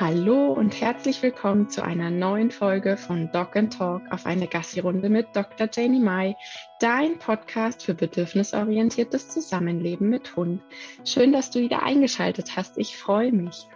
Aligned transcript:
Hallo 0.00 0.52
und 0.52 0.80
herzlich 0.80 1.20
willkommen 1.24 1.70
zu 1.70 1.82
einer 1.82 2.08
neuen 2.08 2.52
Folge 2.52 2.96
von 2.96 3.32
Dog 3.32 3.56
and 3.56 3.76
Talk 3.76 4.02
auf 4.12 4.26
eine 4.26 4.46
Gassi-Runde 4.46 5.08
mit 5.08 5.34
Dr. 5.34 5.68
Janie 5.72 5.98
Mai, 5.98 6.36
dein 6.78 7.18
Podcast 7.18 7.82
für 7.82 7.94
bedürfnisorientiertes 7.94 9.28
Zusammenleben 9.28 10.08
mit 10.08 10.36
Hund. 10.36 10.62
Schön, 11.04 11.32
dass 11.32 11.50
du 11.50 11.58
wieder 11.58 11.82
eingeschaltet 11.82 12.56
hast. 12.56 12.78
Ich 12.78 12.96
freue 12.96 13.32
mich. 13.32 13.66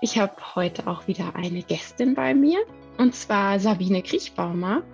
Ich 0.00 0.16
habe 0.16 0.36
heute 0.54 0.86
auch 0.86 1.08
wieder 1.08 1.34
eine 1.34 1.64
Gästin 1.64 2.14
bei 2.14 2.34
mir 2.34 2.60
und 2.98 3.16
zwar 3.16 3.58
Sabine 3.58 4.04
Kriechbaumer 4.04 4.84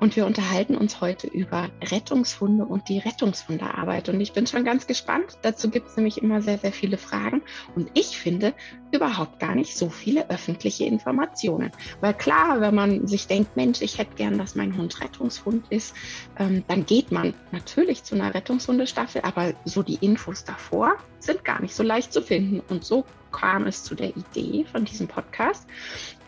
und 0.00 0.14
wir 0.16 0.26
unterhalten 0.26 0.76
uns 0.76 1.00
heute 1.00 1.26
über 1.26 1.70
Rettungshunde 1.82 2.64
und 2.64 2.88
die 2.88 2.98
Rettungshundearbeit. 2.98 4.08
Und 4.08 4.20
ich 4.20 4.32
bin 4.32 4.46
schon 4.46 4.64
ganz 4.64 4.86
gespannt. 4.86 5.38
Dazu 5.42 5.70
gibt 5.70 5.88
es 5.88 5.96
nämlich 5.96 6.22
immer 6.22 6.40
sehr, 6.40 6.58
sehr 6.58 6.72
viele 6.72 6.98
Fragen. 6.98 7.42
Und 7.74 7.90
ich 7.94 8.16
finde 8.18 8.54
überhaupt 8.92 9.40
gar 9.40 9.54
nicht 9.54 9.76
so 9.76 9.88
viele 9.88 10.30
öffentliche 10.30 10.84
Informationen. 10.84 11.72
Weil 12.00 12.14
klar, 12.14 12.60
wenn 12.60 12.74
man 12.74 13.06
sich 13.06 13.26
denkt, 13.26 13.56
Mensch, 13.56 13.80
ich 13.82 13.98
hätte 13.98 14.14
gern, 14.14 14.38
dass 14.38 14.54
mein 14.54 14.76
Hund 14.76 15.00
Rettungshund 15.00 15.66
ist, 15.70 15.94
ähm, 16.38 16.62
dann 16.68 16.86
geht 16.86 17.10
man 17.10 17.34
natürlich 17.50 18.04
zu 18.04 18.14
einer 18.14 18.34
Rettungshundestaffel. 18.34 19.22
Aber 19.22 19.52
so 19.64 19.82
die 19.82 19.98
Infos 20.00 20.44
davor 20.44 20.96
sind 21.18 21.44
gar 21.44 21.60
nicht 21.60 21.74
so 21.74 21.82
leicht 21.82 22.12
zu 22.12 22.22
finden. 22.22 22.60
Und 22.68 22.84
so 22.84 23.04
kam 23.32 23.66
es 23.66 23.84
zu 23.84 23.94
der 23.94 24.16
Idee 24.16 24.64
von 24.70 24.84
diesem 24.84 25.08
Podcast. 25.08 25.66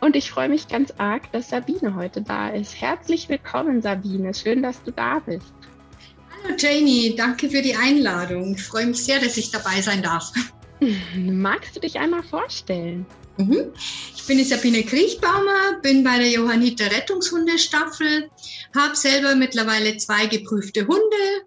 Und 0.00 0.16
ich 0.16 0.30
freue 0.30 0.48
mich 0.48 0.68
ganz 0.68 0.94
arg, 0.98 1.30
dass 1.32 1.50
Sabine 1.50 1.94
heute 1.94 2.22
da 2.22 2.48
ist. 2.48 2.80
Herzlich 2.80 3.28
willkommen, 3.28 3.59
Sabine. 3.82 4.32
Schön, 4.34 4.62
dass 4.62 4.82
du 4.82 4.92
da 4.92 5.18
bist. 5.18 5.52
Hallo 6.42 6.54
Janie, 6.58 7.14
danke 7.16 7.50
für 7.50 7.62
die 7.62 7.76
Einladung. 7.76 8.54
Ich 8.54 8.62
freue 8.62 8.86
mich 8.86 9.04
sehr, 9.04 9.20
dass 9.20 9.36
ich 9.36 9.50
dabei 9.50 9.80
sein 9.82 10.02
darf. 10.02 10.32
Magst 11.16 11.76
du 11.76 11.80
dich 11.80 11.98
einmal 11.98 12.22
vorstellen? 12.22 13.04
Mhm. 13.36 13.72
Ich 14.16 14.26
bin 14.26 14.38
die 14.38 14.44
Sabine 14.44 14.82
Kriechbaumer, 14.82 15.80
bin 15.82 16.04
bei 16.04 16.18
der 16.18 16.30
Johanniter 16.30 16.90
Rettungshundestaffel, 16.90 18.30
habe 18.74 18.96
selber 18.96 19.34
mittlerweile 19.34 19.96
zwei 19.96 20.26
geprüfte 20.26 20.86
Hunde 20.86 21.46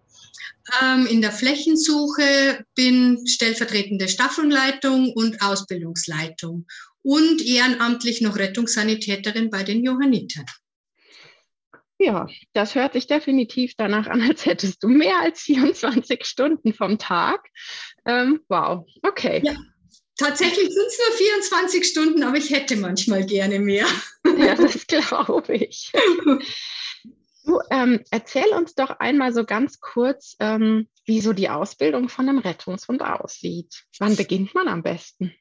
ähm, 0.81 1.07
in 1.07 1.21
der 1.21 1.31
Flächensuche, 1.31 2.65
bin 2.75 3.25
stellvertretende 3.27 4.07
Staffelleitung 4.07 5.11
und 5.13 5.41
Ausbildungsleitung 5.41 6.65
und 7.01 7.41
ehrenamtlich 7.41 8.21
noch 8.21 8.37
Rettungssanitäterin 8.37 9.49
bei 9.49 9.63
den 9.63 9.83
Johannitern. 9.83 10.45
Ja, 12.03 12.27
das 12.51 12.75
hört 12.75 12.93
sich 12.93 13.07
definitiv 13.07 13.75
danach 13.77 14.07
an, 14.07 14.21
als 14.29 14.45
hättest 14.45 14.83
du 14.83 14.89
mehr 14.89 15.19
als 15.21 15.41
24 15.41 16.25
Stunden 16.25 16.73
vom 16.73 16.97
Tag. 16.97 17.47
Ähm, 18.05 18.41
wow, 18.49 18.85
okay. 19.03 19.41
Ja, 19.43 19.55
tatsächlich 20.17 20.67
sind 20.67 20.87
es 20.87 20.99
nur 20.99 21.17
24 21.17 21.85
Stunden, 21.85 22.23
aber 22.23 22.37
ich 22.37 22.49
hätte 22.49 22.75
manchmal 22.75 23.25
gerne 23.25 23.59
mehr. 23.59 23.85
Ja, 24.37 24.55
das 24.55 24.87
glaube 24.87 25.55
ich. 25.55 25.91
Du, 27.45 27.59
ähm, 27.71 27.99
erzähl 28.09 28.47
uns 28.57 28.73
doch 28.73 28.89
einmal 29.01 29.33
so 29.33 29.43
ganz 29.43 29.81
kurz, 29.81 30.37
ähm, 30.39 30.87
wie 31.03 31.19
so 31.19 31.33
die 31.33 31.49
Ausbildung 31.49 32.07
von 32.07 32.29
einem 32.29 32.37
Rettungshund 32.37 33.01
aussieht. 33.01 33.83
Wann 33.99 34.15
beginnt 34.15 34.55
man 34.55 34.69
am 34.69 34.81
besten? 34.81 35.35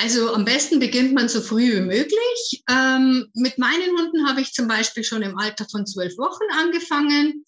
Also 0.00 0.32
am 0.32 0.44
besten 0.44 0.78
beginnt 0.78 1.12
man 1.12 1.28
so 1.28 1.40
früh 1.40 1.74
wie 1.74 1.80
möglich. 1.80 2.62
Ähm, 2.70 3.28
mit 3.34 3.58
meinen 3.58 3.98
Hunden 3.98 4.28
habe 4.28 4.40
ich 4.40 4.52
zum 4.52 4.68
Beispiel 4.68 5.02
schon 5.02 5.22
im 5.22 5.36
Alter 5.36 5.66
von 5.68 5.86
zwölf 5.86 6.16
Wochen 6.18 6.44
angefangen. 6.52 7.44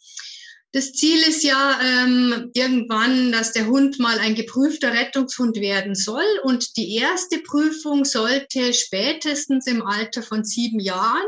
Das 0.72 0.92
Ziel 0.92 1.20
ist 1.22 1.44
ja 1.44 1.80
ähm, 1.80 2.50
irgendwann, 2.54 3.30
dass 3.30 3.52
der 3.52 3.66
Hund 3.66 4.00
mal 4.00 4.18
ein 4.18 4.34
geprüfter 4.34 4.92
Rettungshund 4.92 5.60
werden 5.60 5.94
soll. 5.94 6.26
Und 6.42 6.76
die 6.76 6.96
erste 6.96 7.38
Prüfung 7.38 8.04
sollte 8.04 8.74
spätestens 8.74 9.68
im 9.68 9.86
Alter 9.86 10.22
von 10.22 10.44
sieben 10.44 10.80
Jahren 10.80 11.26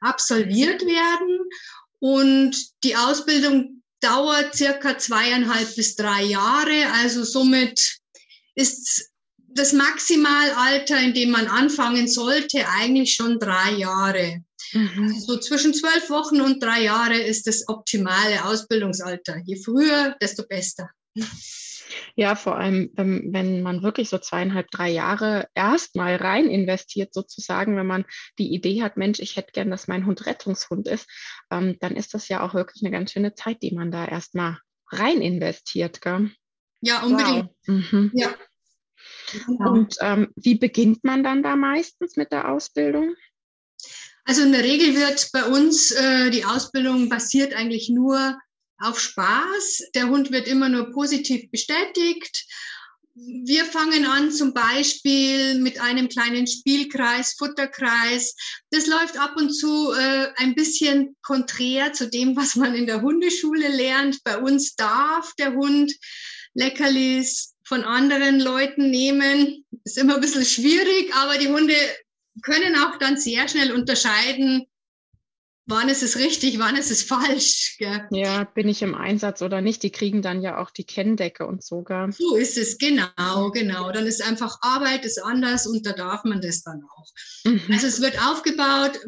absolviert 0.00 0.80
werden. 0.86 1.40
Und 1.98 2.56
die 2.84 2.96
Ausbildung 2.96 3.82
dauert 4.00 4.54
circa 4.54 4.96
zweieinhalb 4.96 5.76
bis 5.76 5.94
drei 5.94 6.22
Jahre. 6.22 6.90
Also 7.02 7.22
somit 7.22 7.98
ist 8.54 9.10
das 9.54 9.72
Maximalalter, 9.72 11.00
in 11.00 11.14
dem 11.14 11.30
man 11.30 11.46
anfangen 11.46 12.08
sollte, 12.08 12.66
eigentlich 12.68 13.14
schon 13.14 13.38
drei 13.38 13.72
Jahre. 13.72 14.42
Mhm. 14.72 15.12
Also 15.14 15.38
zwischen 15.38 15.74
zwölf 15.74 16.10
Wochen 16.10 16.40
und 16.40 16.62
drei 16.62 16.82
Jahre 16.82 17.16
ist 17.16 17.46
das 17.46 17.68
optimale 17.68 18.44
Ausbildungsalter. 18.44 19.40
Je 19.44 19.56
früher, 19.56 20.16
desto 20.20 20.44
besser. 20.46 20.90
Ja, 22.16 22.34
vor 22.34 22.56
allem, 22.56 22.90
wenn, 22.94 23.32
wenn 23.32 23.62
man 23.62 23.82
wirklich 23.82 24.08
so 24.08 24.18
zweieinhalb, 24.18 24.70
drei 24.70 24.90
Jahre 24.90 25.48
erstmal 25.54 26.16
rein 26.16 26.48
investiert, 26.48 27.14
sozusagen, 27.14 27.76
wenn 27.76 27.86
man 27.86 28.04
die 28.38 28.52
Idee 28.52 28.82
hat, 28.82 28.96
Mensch, 28.96 29.20
ich 29.20 29.36
hätte 29.36 29.52
gern, 29.52 29.70
dass 29.70 29.86
mein 29.88 30.06
Hund 30.06 30.26
Rettungshund 30.26 30.88
ist, 30.88 31.08
ähm, 31.50 31.76
dann 31.80 31.94
ist 31.96 32.14
das 32.14 32.28
ja 32.28 32.44
auch 32.44 32.54
wirklich 32.54 32.82
eine 32.82 32.90
ganz 32.90 33.12
schöne 33.12 33.34
Zeit, 33.34 33.62
die 33.62 33.74
man 33.74 33.92
da 33.92 34.06
erstmal 34.06 34.58
rein 34.90 35.20
investiert. 35.20 36.00
Gell? 36.00 36.30
Ja, 36.80 37.02
unbedingt. 37.02 37.50
Wow. 37.66 37.76
Mhm. 37.76 38.10
Ja. 38.14 38.34
Genau. 39.32 39.72
Und 39.72 39.96
ähm, 40.00 40.32
wie 40.36 40.54
beginnt 40.56 41.04
man 41.04 41.24
dann 41.24 41.42
da 41.42 41.56
meistens 41.56 42.16
mit 42.16 42.32
der 42.32 42.50
Ausbildung? 42.50 43.14
Also 44.24 44.42
in 44.42 44.52
der 44.52 44.64
Regel 44.64 44.96
wird 44.96 45.28
bei 45.32 45.44
uns 45.44 45.90
äh, 45.90 46.30
die 46.30 46.44
Ausbildung 46.44 47.08
basiert 47.08 47.54
eigentlich 47.54 47.90
nur 47.90 48.38
auf 48.78 48.98
Spaß. 48.98 49.90
Der 49.94 50.08
Hund 50.08 50.32
wird 50.32 50.48
immer 50.48 50.68
nur 50.68 50.90
positiv 50.92 51.50
bestätigt. 51.50 52.46
Wir 53.16 53.64
fangen 53.64 54.06
an 54.06 54.32
zum 54.32 54.52
Beispiel 54.54 55.60
mit 55.60 55.80
einem 55.80 56.08
kleinen 56.08 56.48
Spielkreis, 56.48 57.34
Futterkreis. 57.38 58.34
Das 58.70 58.86
läuft 58.86 59.18
ab 59.18 59.36
und 59.36 59.50
zu 59.50 59.92
äh, 59.92 60.28
ein 60.36 60.56
bisschen 60.56 61.16
konträr 61.22 61.92
zu 61.92 62.10
dem, 62.10 62.34
was 62.34 62.56
man 62.56 62.74
in 62.74 62.86
der 62.86 63.02
Hundeschule 63.02 63.68
lernt. 63.68 64.18
Bei 64.24 64.38
uns 64.38 64.74
darf 64.74 65.32
der 65.38 65.54
Hund 65.54 65.92
Leckerlis, 66.54 67.53
von 67.64 67.84
anderen 67.84 68.40
Leuten 68.40 68.90
nehmen. 68.90 69.64
Ist 69.84 69.98
immer 69.98 70.16
ein 70.16 70.20
bisschen 70.20 70.44
schwierig, 70.44 71.14
aber 71.14 71.38
die 71.38 71.48
Hunde 71.48 71.74
können 72.42 72.76
auch 72.76 72.98
dann 72.98 73.16
sehr 73.16 73.48
schnell 73.48 73.72
unterscheiden, 73.72 74.66
wann 75.66 75.88
ist 75.88 76.02
es 76.02 76.18
richtig, 76.18 76.58
wann 76.58 76.76
ist 76.76 76.90
es 76.90 77.02
falsch. 77.02 77.76
Gell? 77.78 78.06
Ja, 78.10 78.44
bin 78.44 78.68
ich 78.68 78.82
im 78.82 78.94
Einsatz 78.94 79.42
oder 79.42 79.60
nicht? 79.60 79.82
Die 79.82 79.90
kriegen 79.90 80.22
dann 80.22 80.42
ja 80.42 80.58
auch 80.58 80.70
die 80.70 80.84
Kenndecke 80.84 81.46
und 81.46 81.64
sogar. 81.64 82.12
So 82.12 82.36
ist 82.36 82.58
es, 82.58 82.78
genau, 82.78 83.50
genau. 83.52 83.90
Dann 83.90 84.06
ist 84.06 84.22
einfach 84.22 84.58
Arbeit 84.60 85.04
ist 85.04 85.22
anders 85.22 85.66
und 85.66 85.86
da 85.86 85.92
darf 85.92 86.24
man 86.24 86.40
das 86.40 86.62
dann 86.62 86.82
auch. 86.96 87.06
Mhm. 87.44 87.62
Also 87.70 87.86
es 87.86 88.00
wird 88.00 88.18
aufgebaut, 88.26 89.00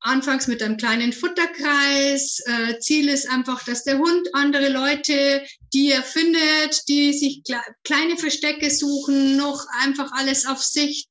anfangs 0.00 0.46
mit 0.46 0.62
einem 0.62 0.76
kleinen 0.76 1.12
Futterkreis. 1.12 2.40
Äh, 2.46 2.78
Ziel 2.80 3.08
ist 3.08 3.30
einfach, 3.30 3.64
dass 3.64 3.84
der 3.84 3.98
Hund 3.98 4.28
andere 4.34 4.68
Leute, 4.68 5.42
die 5.72 5.90
er 5.90 6.02
findet, 6.02 6.88
die 6.88 7.12
sich 7.12 7.42
kleine 7.84 8.16
Verstecke 8.16 8.70
suchen, 8.70 9.36
noch 9.36 9.64
einfach 9.82 10.10
alles 10.12 10.46
auf 10.46 10.62
Sicht 10.62 11.08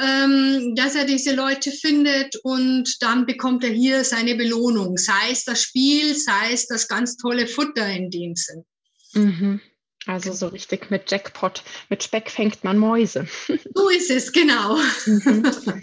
ähm, 0.00 0.74
dass 0.76 0.94
er 0.94 1.04
diese 1.04 1.34
Leute 1.34 1.70
findet 1.70 2.36
und 2.42 2.96
dann 3.00 3.26
bekommt 3.26 3.64
er 3.64 3.70
hier 3.70 4.04
seine 4.04 4.34
Belohnung, 4.34 4.96
sei 4.96 5.30
es 5.30 5.44
das 5.44 5.62
Spiel, 5.62 6.16
sei 6.16 6.52
es 6.52 6.66
das 6.66 6.88
ganz 6.88 7.16
tolle 7.16 7.46
Futter 7.46 7.86
in 7.86 8.10
dem 8.10 8.34
Sinn. 8.34 8.64
Mhm. 9.12 9.60
Also 10.06 10.32
so 10.32 10.48
richtig 10.48 10.90
mit 10.90 11.10
Jackpot, 11.10 11.62
mit 11.90 12.02
Speck 12.02 12.30
fängt 12.30 12.64
man 12.64 12.78
Mäuse. 12.78 13.26
So 13.74 13.88
ist 13.90 14.10
es, 14.10 14.32
genau. 14.32 14.78
Mhm. 15.06 15.82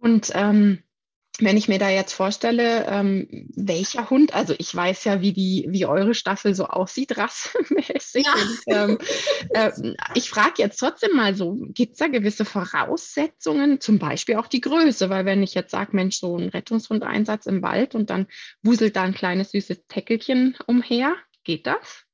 Und 0.00 0.30
ähm, 0.34 0.82
wenn 1.38 1.56
ich 1.56 1.68
mir 1.68 1.78
da 1.78 1.88
jetzt 1.88 2.12
vorstelle, 2.12 2.86
ähm, 2.88 3.48
welcher 3.54 4.10
Hund, 4.10 4.34
also 4.34 4.54
ich 4.58 4.74
weiß 4.74 5.04
ja, 5.04 5.22
wie 5.22 5.32
die, 5.32 5.66
wie 5.68 5.86
eure 5.86 6.14
Staffel 6.14 6.54
so 6.54 6.66
aussieht, 6.66 7.16
rassenmäßig. 7.16 8.26
Ja. 8.66 8.84
Und, 8.84 8.98
ähm, 8.98 8.98
äh, 9.50 9.70
ich 10.14 10.28
frage 10.28 10.54
jetzt 10.58 10.78
trotzdem 10.78 11.16
mal 11.16 11.34
so, 11.34 11.56
gibt 11.68 11.92
es 11.92 11.98
da 11.98 12.08
gewisse 12.08 12.44
Voraussetzungen, 12.44 13.80
zum 13.80 13.98
Beispiel 13.98 14.36
auch 14.36 14.46
die 14.46 14.60
Größe? 14.60 15.08
Weil 15.08 15.24
wenn 15.24 15.42
ich 15.42 15.54
jetzt 15.54 15.70
sage, 15.70 15.96
Mensch, 15.96 16.18
so 16.18 16.36
ein 16.36 16.50
Rettungshundeinsatz 16.50 17.46
im 17.46 17.62
Wald 17.62 17.94
und 17.94 18.10
dann 18.10 18.26
wuselt 18.62 18.96
da 18.96 19.02
ein 19.02 19.14
kleines 19.14 19.52
süßes 19.52 19.86
Teckelchen 19.88 20.56
umher, 20.66 21.14
geht 21.44 21.66
das? 21.66 22.04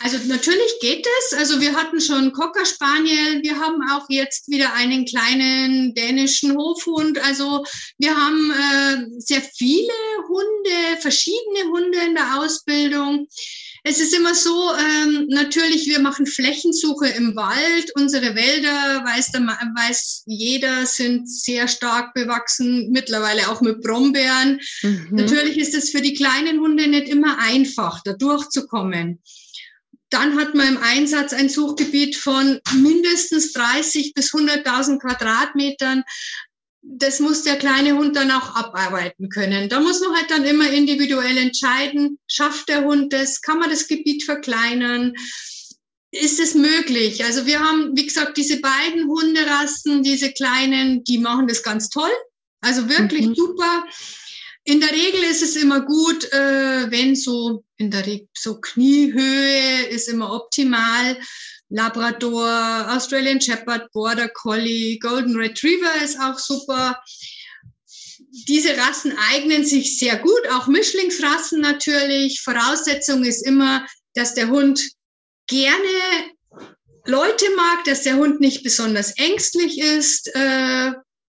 Also 0.00 0.18
natürlich 0.26 0.78
geht 0.80 1.06
es. 1.18 1.38
Also 1.38 1.60
wir 1.60 1.74
hatten 1.74 2.00
schon 2.00 2.32
Cocker 2.32 2.64
Spaniel, 2.64 3.42
wir 3.42 3.58
haben 3.58 3.80
auch 3.90 4.06
jetzt 4.08 4.48
wieder 4.48 4.72
einen 4.74 5.04
kleinen 5.04 5.94
dänischen 5.94 6.56
Hofhund. 6.56 7.18
Also 7.24 7.64
wir 7.98 8.16
haben 8.16 8.52
äh, 8.52 9.20
sehr 9.20 9.42
viele 9.42 9.92
Hunde, 10.28 11.00
verschiedene 11.00 11.70
Hunde 11.70 11.98
in 12.06 12.14
der 12.14 12.38
Ausbildung. 12.38 13.26
Es 13.84 14.00
ist 14.00 14.14
immer 14.14 14.34
so, 14.34 14.70
ähm, 14.74 15.26
natürlich, 15.28 15.86
wir 15.86 16.00
machen 16.00 16.26
Flächensuche 16.26 17.08
im 17.08 17.34
Wald. 17.36 17.90
Unsere 17.94 18.34
Wälder, 18.34 19.02
weiß, 19.04 19.32
der, 19.32 19.40
weiß 19.42 20.24
jeder, 20.26 20.84
sind 20.84 21.30
sehr 21.30 21.68
stark 21.68 22.12
bewachsen, 22.12 22.90
mittlerweile 22.90 23.48
auch 23.48 23.60
mit 23.60 23.80
Brombeeren. 23.80 24.60
Mhm. 24.82 25.08
Natürlich 25.12 25.56
ist 25.58 25.74
es 25.74 25.90
für 25.90 26.02
die 26.02 26.14
kleinen 26.14 26.60
Hunde 26.60 26.86
nicht 26.88 27.08
immer 27.08 27.38
einfach, 27.38 28.02
da 28.04 28.12
durchzukommen. 28.12 29.20
Dann 30.10 30.38
hat 30.38 30.54
man 30.54 30.68
im 30.68 30.78
Einsatz 30.78 31.32
ein 31.32 31.48
Suchgebiet 31.48 32.16
von 32.16 32.60
mindestens 32.74 33.52
30 33.52 34.14
bis 34.14 34.32
100.000 34.32 34.98
Quadratmetern. 35.00 36.02
Das 36.82 37.20
muss 37.20 37.42
der 37.42 37.56
kleine 37.56 37.96
Hund 37.96 38.16
dann 38.16 38.30
auch 38.30 38.54
abarbeiten 38.54 39.28
können. 39.28 39.68
Da 39.68 39.80
muss 39.80 40.00
man 40.00 40.16
halt 40.16 40.30
dann 40.30 40.44
immer 40.44 40.70
individuell 40.70 41.36
entscheiden, 41.36 42.18
schafft 42.26 42.68
der 42.68 42.84
Hund 42.84 43.12
das, 43.12 43.42
kann 43.42 43.58
man 43.58 43.68
das 43.68 43.88
Gebiet 43.88 44.24
verkleinern, 44.24 45.12
ist 46.10 46.40
es 46.40 46.54
möglich. 46.54 47.24
Also 47.24 47.44
wir 47.44 47.60
haben, 47.60 47.94
wie 47.94 48.06
gesagt, 48.06 48.38
diese 48.38 48.60
beiden 48.60 49.06
Hunderassen, 49.06 50.02
diese 50.02 50.32
kleinen, 50.32 51.04
die 51.04 51.18
machen 51.18 51.48
das 51.48 51.62
ganz 51.62 51.90
toll. 51.90 52.10
Also 52.60 52.88
wirklich 52.88 53.26
mhm. 53.26 53.34
super. 53.34 53.84
In 54.68 54.80
der 54.80 54.90
Regel 54.90 55.22
ist 55.22 55.42
es 55.42 55.56
immer 55.56 55.80
gut, 55.80 56.30
äh, 56.30 56.90
wenn 56.90 57.16
so 57.16 57.64
in 57.78 57.90
der 57.90 58.04
Regel 58.04 58.28
so 58.36 58.60
Kniehöhe 58.60 59.86
ist 59.86 60.10
immer 60.10 60.30
optimal. 60.30 61.18
Labrador, 61.70 62.86
Australian 62.94 63.40
Shepherd, 63.40 63.90
Border 63.92 64.28
Collie, 64.28 64.98
Golden 64.98 65.36
Retriever 65.36 66.04
ist 66.04 66.20
auch 66.20 66.38
super. 66.38 67.02
Diese 68.46 68.76
Rassen 68.76 69.16
eignen 69.32 69.64
sich 69.64 69.98
sehr 69.98 70.18
gut, 70.18 70.46
auch 70.52 70.66
Mischlingsrassen 70.66 71.62
natürlich. 71.62 72.42
Voraussetzung 72.42 73.24
ist 73.24 73.46
immer, 73.46 73.86
dass 74.12 74.34
der 74.34 74.48
Hund 74.48 74.86
gerne 75.46 75.88
Leute 77.06 77.46
mag, 77.56 77.84
dass 77.84 78.02
der 78.02 78.16
Hund 78.16 78.38
nicht 78.40 78.62
besonders 78.62 79.16
ängstlich 79.16 79.80
ist, 79.80 80.28
äh, 80.34 80.92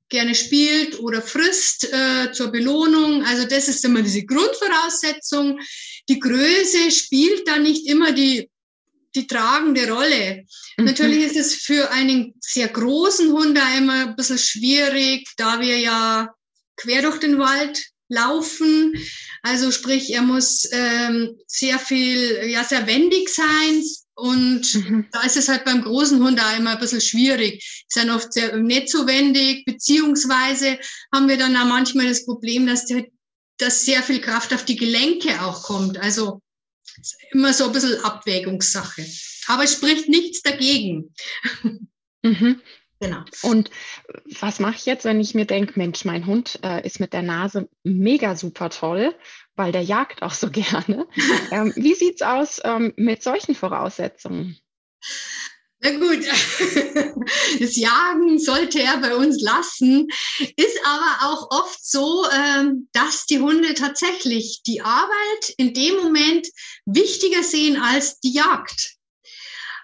gerne 0.08 0.34
spielt 0.34 1.00
oder 1.00 1.22
frisst 1.22 1.92
äh, 1.92 2.32
zur 2.32 2.48
Belohnung. 2.52 3.24
Also 3.24 3.46
das 3.46 3.68
ist 3.68 3.84
immer 3.84 4.02
diese 4.02 4.24
Grundvoraussetzung. 4.24 5.58
Die 6.08 6.18
Größe 6.18 6.90
spielt 6.90 7.48
da 7.48 7.58
nicht 7.58 7.86
immer 7.86 8.12
die, 8.12 8.50
die 9.14 9.26
tragende 9.26 9.90
Rolle. 9.90 10.44
Mhm. 10.76 10.84
Natürlich 10.84 11.24
ist 11.24 11.36
es 11.36 11.54
für 11.54 11.90
einen 11.90 12.34
sehr 12.40 12.68
großen 12.68 13.32
Hund 13.32 13.56
da 13.56 13.76
immer 13.76 14.08
ein 14.08 14.16
bisschen 14.16 14.38
schwierig, 14.38 15.28
da 15.36 15.60
wir 15.60 15.78
ja 15.78 16.34
quer 16.76 17.02
durch 17.02 17.18
den 17.18 17.38
Wald 17.38 17.82
laufen. 18.08 18.94
Also 19.42 19.70
sprich, 19.70 20.12
er 20.12 20.22
muss 20.22 20.68
ähm, 20.70 21.38
sehr 21.46 21.78
viel, 21.78 22.48
ja, 22.48 22.64
sehr 22.64 22.86
wendig 22.86 23.28
sein, 23.28 23.82
und 24.14 24.74
mhm. 24.74 25.06
da 25.10 25.22
ist 25.22 25.36
es 25.36 25.48
halt 25.48 25.64
beim 25.64 25.82
großen 25.82 26.22
Hund 26.22 26.40
auch 26.40 26.58
immer 26.58 26.72
ein 26.72 26.78
bisschen 26.78 27.00
schwierig. 27.00 27.84
Sie 27.88 28.00
sind 28.00 28.10
oft 28.10 28.32
sehr 28.32 28.56
nicht 28.56 28.90
so 28.90 29.06
wendig, 29.06 29.64
beziehungsweise 29.64 30.78
haben 31.14 31.28
wir 31.28 31.38
dann 31.38 31.56
auch 31.56 31.66
manchmal 31.66 32.08
das 32.08 32.26
Problem, 32.26 32.66
dass, 32.66 32.84
die, 32.84 33.10
dass 33.58 33.84
sehr 33.84 34.02
viel 34.02 34.20
Kraft 34.20 34.52
auf 34.52 34.64
die 34.64 34.76
Gelenke 34.76 35.42
auch 35.42 35.62
kommt. 35.62 35.98
Also 35.98 36.40
immer 37.30 37.52
so 37.52 37.66
ein 37.66 37.72
bisschen 37.72 38.04
Abwägungssache. 38.04 39.06
Aber 39.46 39.64
es 39.64 39.72
spricht 39.74 40.08
nichts 40.08 40.42
dagegen. 40.42 41.14
Mhm. 42.24 42.60
Genau. 43.00 43.24
Und 43.42 43.68
was 44.38 44.60
mache 44.60 44.76
ich 44.76 44.86
jetzt, 44.86 45.04
wenn 45.04 45.20
ich 45.20 45.34
mir 45.34 45.44
denke, 45.44 45.72
Mensch, 45.74 46.04
mein 46.04 46.24
Hund 46.24 46.60
äh, 46.62 46.86
ist 46.86 47.00
mit 47.00 47.12
der 47.12 47.22
Nase 47.22 47.68
mega 47.82 48.36
super 48.36 48.70
toll, 48.70 49.12
weil 49.56 49.72
der 49.72 49.82
jagt 49.82 50.22
auch 50.22 50.34
so 50.34 50.50
gerne. 50.50 51.06
ähm, 51.50 51.72
wie 51.76 51.94
sieht's 51.94 52.22
aus 52.22 52.60
ähm, 52.64 52.92
mit 52.96 53.22
solchen 53.22 53.54
Voraussetzungen? 53.54 54.58
Na 55.84 55.90
gut, 55.90 56.24
das 57.60 57.76
Jagen 57.76 58.38
sollte 58.38 58.80
er 58.80 58.98
bei 58.98 59.16
uns 59.16 59.42
lassen, 59.42 60.06
ist 60.54 60.78
aber 60.84 61.26
auch 61.26 61.50
oft 61.50 61.84
so, 61.84 62.24
ähm, 62.30 62.88
dass 62.92 63.26
die 63.26 63.40
Hunde 63.40 63.74
tatsächlich 63.74 64.62
die 64.64 64.80
Arbeit 64.80 65.54
in 65.56 65.74
dem 65.74 65.96
Moment 65.96 66.46
wichtiger 66.86 67.42
sehen 67.42 67.82
als 67.82 68.20
die 68.20 68.32
Jagd. 68.32 68.94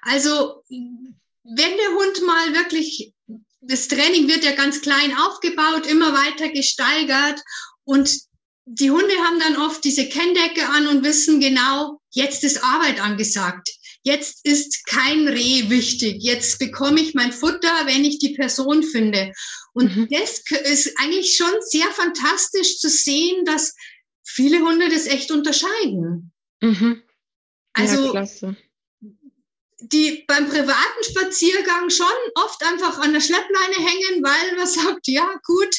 Also 0.03 0.63
wenn 0.69 1.77
der 1.77 1.95
Hund 1.97 2.23
mal 2.25 2.55
wirklich, 2.55 3.13
das 3.61 3.89
Training 3.89 4.29
wird 4.29 4.45
ja 4.45 4.53
ganz 4.53 4.81
klein 4.83 5.17
aufgebaut, 5.17 5.87
immer 5.87 6.13
weiter 6.13 6.49
gesteigert 6.51 7.41
und 7.83 8.28
die 8.71 8.91
Hunde 8.91 9.15
haben 9.25 9.41
dann 9.41 9.57
oft 9.57 9.83
diese 9.85 10.09
Kenndecke 10.09 10.69
an 10.69 10.87
und 10.89 11.05
wissen 11.05 11.41
genau, 11.41 12.01
jetzt 12.11 12.45
ist 12.45 12.63
Arbeit 12.63 13.01
angesagt. 13.01 13.69
Jetzt 14.03 14.45
ist 14.45 14.87
kein 14.87 15.27
Reh 15.27 15.69
wichtig. 15.71 16.23
Jetzt 16.23 16.59
bekomme 16.59 17.01
ich 17.01 17.15
mein 17.15 17.33
Futter, 17.33 17.87
wenn 17.87 18.05
ich 18.05 18.19
die 18.19 18.35
Person 18.35 18.83
finde. 18.83 19.33
Und 19.73 19.97
mhm. 19.97 20.09
das 20.11 20.43
ist 20.65 20.93
eigentlich 20.99 21.37
schon 21.37 21.53
sehr 21.61 21.87
fantastisch 21.89 22.79
zu 22.79 22.89
sehen, 22.89 23.45
dass 23.45 23.75
viele 24.25 24.61
Hunde 24.61 24.89
das 24.89 25.07
echt 25.07 25.31
unterscheiden. 25.31 26.33
Mhm. 26.61 27.03
Also 27.73 28.15
ja, 28.15 28.25
die 29.81 30.25
beim 30.27 30.49
privaten 30.49 31.05
Spaziergang 31.05 31.89
schon 31.91 32.07
oft 32.35 32.63
einfach 32.65 32.99
an 32.99 33.13
der 33.13 33.21
Schleppleine 33.21 33.77
hängen, 33.77 34.23
weil 34.23 34.57
man 34.57 34.67
sagt, 34.67 35.07
ja 35.07 35.29
gut, 35.45 35.75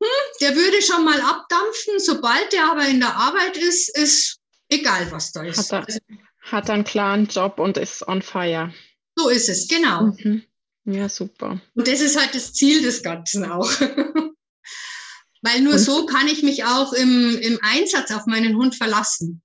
hm, 0.00 0.36
der 0.40 0.56
würde 0.56 0.82
schon 0.82 1.04
mal 1.04 1.20
abdampfen, 1.20 1.98
sobald 1.98 2.52
der 2.52 2.70
aber 2.70 2.86
in 2.88 3.00
der 3.00 3.14
Arbeit 3.14 3.56
ist, 3.56 3.96
ist 3.96 4.38
egal, 4.68 5.10
was 5.12 5.32
da 5.32 5.42
ist. 5.42 5.72
Hat 5.72 5.88
er, 5.88 5.98
hat 6.42 6.70
einen 6.70 6.84
klaren 6.84 7.26
Job 7.26 7.58
und 7.58 7.76
ist 7.76 8.06
on 8.08 8.22
fire. 8.22 8.72
So 9.16 9.28
ist 9.28 9.48
es, 9.48 9.68
genau. 9.68 10.12
Mhm. 10.16 10.44
Ja, 10.84 11.08
super. 11.08 11.60
Und 11.74 11.86
das 11.86 12.00
ist 12.00 12.18
halt 12.18 12.34
das 12.34 12.54
Ziel 12.54 12.82
des 12.82 13.02
Ganzen 13.02 13.44
auch. 13.44 13.70
Weil 15.42 15.60
nur 15.60 15.74
und? 15.74 15.78
so 15.78 16.06
kann 16.06 16.28
ich 16.28 16.42
mich 16.42 16.64
auch 16.64 16.92
im, 16.92 17.38
im 17.38 17.58
Einsatz 17.62 18.10
auf 18.10 18.26
meinen 18.26 18.56
Hund 18.56 18.74
verlassen. 18.74 19.42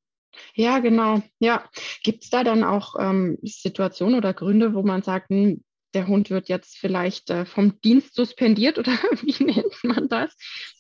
Ja, 0.53 0.79
genau. 0.79 1.21
Ja. 1.39 1.69
Gibt 2.03 2.23
es 2.23 2.29
da 2.29 2.43
dann 2.43 2.63
auch 2.63 2.95
ähm, 2.99 3.37
Situationen 3.43 4.15
oder 4.15 4.33
Gründe, 4.33 4.73
wo 4.73 4.83
man 4.83 5.01
sagt, 5.03 5.29
hm, 5.29 5.63
der 5.95 6.07
Hund 6.07 6.29
wird 6.29 6.49
jetzt 6.49 6.77
vielleicht 6.77 7.29
äh, 7.29 7.45
vom 7.45 7.79
Dienst 7.81 8.15
suspendiert 8.15 8.77
oder 8.77 8.91
wie 9.21 9.43
nennt 9.43 9.83
man 9.83 10.07
das, 10.09 10.31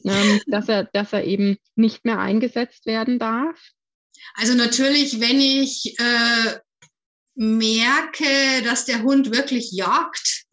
ähm, 0.03 0.41
dass, 0.47 0.69
er, 0.69 0.83
dass 0.83 1.13
er 1.13 1.23
eben 1.23 1.57
nicht 1.75 2.05
mehr 2.05 2.19
eingesetzt 2.19 2.85
werden 2.85 3.17
darf? 3.17 3.59
Also 4.35 4.53
natürlich, 4.53 5.19
wenn 5.19 5.39
ich 5.39 5.97
äh, 5.99 6.59
merke, 7.35 8.63
dass 8.63 8.85
der 8.85 9.03
Hund 9.03 9.31
wirklich 9.31 9.71
jagt 9.71 10.45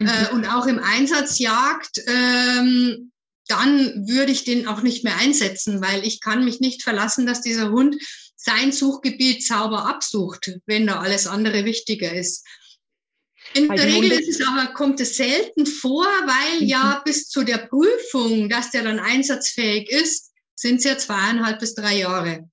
äh, 0.00 0.04
mhm. 0.04 0.08
äh, 0.08 0.28
und 0.32 0.46
auch 0.46 0.66
im 0.66 0.78
Einsatz 0.78 1.38
jagt, 1.38 2.00
ähm, 2.06 3.12
dann 3.48 4.08
würde 4.08 4.32
ich 4.32 4.44
den 4.44 4.66
auch 4.66 4.82
nicht 4.82 5.04
mehr 5.04 5.16
einsetzen, 5.18 5.80
weil 5.80 6.04
ich 6.04 6.20
kann 6.20 6.44
mich 6.44 6.60
nicht 6.60 6.82
verlassen, 6.82 7.26
dass 7.26 7.42
dieser 7.42 7.70
Hund 7.70 7.96
sein 8.34 8.72
Suchgebiet 8.72 9.46
sauber 9.46 9.86
absucht, 9.86 10.58
wenn 10.66 10.86
da 10.86 11.00
alles 11.00 11.26
andere 11.26 11.64
wichtiger 11.64 12.12
ist. 12.12 12.44
In 13.56 13.68
der 13.68 13.86
Regel 13.86 14.12
ist 14.12 14.28
es 14.28 14.46
aber, 14.46 14.72
kommt 14.72 15.00
es 15.00 15.16
selten 15.16 15.66
vor, 15.66 16.04
weil 16.04 16.60
mhm. 16.60 16.66
ja 16.66 17.02
bis 17.04 17.28
zu 17.28 17.42
der 17.42 17.58
Prüfung, 17.58 18.48
dass 18.48 18.70
der 18.70 18.84
dann 18.84 18.98
einsatzfähig 18.98 19.90
ist, 19.90 20.32
sind 20.54 20.78
es 20.78 20.84
ja 20.84 20.98
zweieinhalb 20.98 21.60
bis 21.60 21.74
drei 21.74 21.98
Jahre. 21.98 22.48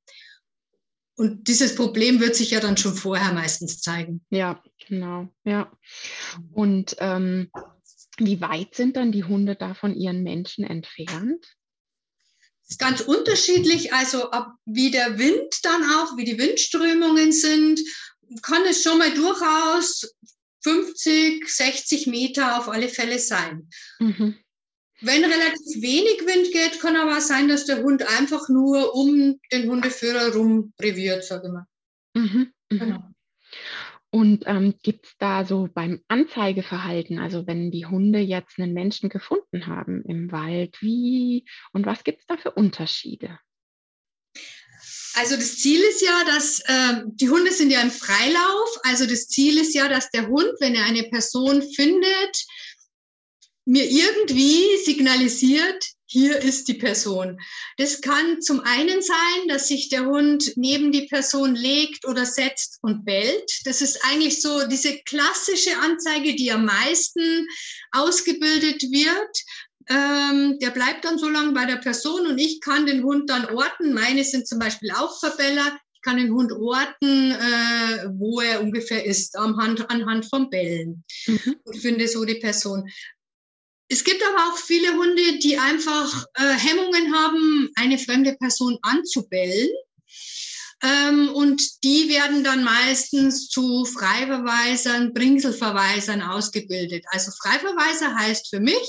Und 1.16 1.48
dieses 1.48 1.76
Problem 1.76 2.20
wird 2.20 2.36
sich 2.36 2.52
ja 2.52 2.60
dann 2.60 2.78
schon 2.78 2.96
vorher 2.96 3.34
meistens 3.34 3.82
zeigen. 3.82 4.26
Ja, 4.30 4.64
genau, 4.88 5.30
ja. 5.44 5.72
Und 6.54 6.96
ähm, 7.00 7.52
wie 8.18 8.42
weit 8.42 8.76
sind 8.76 8.96
dann 8.98 9.12
die 9.12 9.24
Hunde 9.24 9.56
da 9.56 9.74
von 9.74 9.96
ihren 9.96 10.24
Menschen 10.24 10.66
entfernt? 10.66 11.46
ist 12.74 12.80
ganz 12.80 13.02
unterschiedlich, 13.02 13.94
also 13.94 14.32
ab, 14.32 14.56
wie 14.66 14.90
der 14.90 15.20
Wind 15.20 15.54
dann 15.64 15.84
auch, 15.84 16.18
wie 16.18 16.26
die 16.26 16.40
Windströmungen 16.40 17.32
sind, 17.32 17.80
kann 18.42 18.64
es 18.68 18.82
schon 18.82 18.98
mal 18.98 19.14
durchaus 19.14 20.16
50, 20.64 21.48
60 21.48 22.08
Meter 22.08 22.58
auf 22.58 22.70
alle 22.70 22.88
Fälle 22.88 23.20
sein. 23.20 23.70
Mhm. 24.00 24.36
Wenn 25.02 25.24
relativ 25.24 25.82
wenig 25.82 26.22
Wind 26.26 26.52
geht, 26.54 26.80
kann 26.80 26.96
aber 26.96 27.20
sein, 27.20 27.50
dass 27.50 27.66
der 27.66 27.84
Hund 27.84 28.08
einfach 28.18 28.48
nur 28.48 28.96
um 28.96 29.40
den 29.52 29.70
Hundeführer 29.70 30.34
rumreviert, 30.34 31.26
sage 31.26 31.48
ich 31.48 31.54
mal. 31.54 31.66
Mhm. 32.16 32.54
Mhm. 32.70 32.80
Genau. 32.80 33.04
Und 34.12 34.44
ähm, 34.46 34.76
gibt 34.84 35.08
es 35.08 35.18
da 35.18 35.44
so 35.44 35.68
beim 35.74 36.02
Anzeigeverhalten, 36.08 37.18
also 37.18 37.48
wenn 37.48 37.72
die 37.72 37.88
Hunde 37.88 38.20
jetzt 38.20 38.60
einen 38.60 38.74
Menschen 38.74 39.10
gefunden 39.10 39.66
haben 39.66 40.04
im 40.06 40.32
Wald, 40.32 40.78
wie 40.82 41.46
und 41.72 41.88
was 41.88 42.04
gibt 42.04 42.20
es 42.20 42.28
da 42.28 42.38
für 42.38 42.52
Unterschiede? 42.52 43.40
Also 45.16 45.36
das 45.36 45.58
Ziel 45.58 45.82
ist 45.82 46.02
ja, 46.02 46.24
dass 46.26 46.60
äh, 46.62 47.02
die 47.06 47.30
Hunde 47.30 47.52
sind 47.52 47.70
ja 47.70 47.82
im 47.82 47.92
Freilauf. 47.92 48.80
Also 48.84 49.06
das 49.06 49.28
Ziel 49.28 49.60
ist 49.60 49.74
ja, 49.74 49.88
dass 49.88 50.10
der 50.10 50.28
Hund, 50.28 50.52
wenn 50.60 50.76
er 50.76 50.86
eine 50.86 51.04
Person 51.04 51.62
findet, 51.62 52.46
mir 53.66 53.90
irgendwie 53.90 54.78
signalisiert, 54.84 55.84
hier 56.06 56.38
ist 56.38 56.68
die 56.68 56.76
Person. 56.76 57.40
Das 57.78 58.02
kann 58.02 58.40
zum 58.40 58.60
einen 58.60 59.02
sein, 59.02 59.48
dass 59.48 59.68
sich 59.68 59.90
der 59.90 60.06
Hund 60.06 60.54
neben 60.56 60.92
die 60.92 61.08
Person 61.08 61.56
legt 61.56 62.06
oder 62.06 62.24
setzt 62.26 62.78
und 62.84 63.04
bellt. 63.04 63.52
Das 63.66 63.82
ist 63.82 64.00
eigentlich 64.06 64.40
so 64.40 64.68
diese 64.68 65.00
klassische 65.06 65.76
Anzeige, 65.80 66.36
die 66.36 66.52
am 66.52 66.66
meisten 66.66 67.48
ausgebildet 67.92 68.84
wird. 68.84 69.38
Ähm, 69.90 70.58
der 70.60 70.70
bleibt 70.72 71.06
dann 71.06 71.18
so 71.18 71.30
lange 71.30 71.52
bei 71.52 71.66
der 71.66 71.78
Person 71.78 72.28
und 72.28 72.38
ich 72.38 72.62
kann 72.62 72.86
den 72.86 73.04
Hund 73.04 73.30
dann 73.30 73.46
orten. 73.46 73.94
Meine 73.94 74.24
sind 74.24 74.48
zum 74.48 74.60
Beispiel 74.60 74.92
auch 74.92 75.20
Verbeller. 75.20 75.78
Ich 75.94 76.02
kann 76.02 76.18
den 76.18 76.34
Hund 76.34 76.52
orten, 76.52 77.32
äh, 77.32 78.10
wo 78.14 78.42
er 78.42 78.62
ungefähr 78.62 79.06
ist, 79.06 79.38
anhand, 79.38 79.90
anhand 79.90 80.26
von 80.26 80.50
Bällen. 80.50 81.04
Mhm. 81.28 81.56
Und 81.64 81.78
finde 81.78 82.08
so 82.08 82.26
die 82.26 82.36
Person. 82.36 82.90
Es 83.90 84.04
gibt 84.04 84.24
aber 84.24 84.50
auch 84.50 84.58
viele 84.58 84.94
Hunde, 84.94 85.40
die 85.40 85.58
einfach 85.58 86.26
äh, 86.36 86.54
Hemmungen 86.54 87.14
haben, 87.14 87.70
eine 87.76 87.98
fremde 87.98 88.36
Person 88.36 88.78
anzubellen. 88.82 89.70
Ähm, 90.84 91.30
und 91.30 91.84
die 91.84 92.10
werden 92.10 92.44
dann 92.44 92.64
meistens 92.64 93.48
zu 93.48 93.86
Freiverweisern, 93.86 95.14
Bringselverweisern 95.14 96.22
ausgebildet. 96.22 97.06
Also 97.10 97.32
Freiverweiser 97.42 98.14
heißt 98.16 98.50
für 98.50 98.60
mich, 98.60 98.88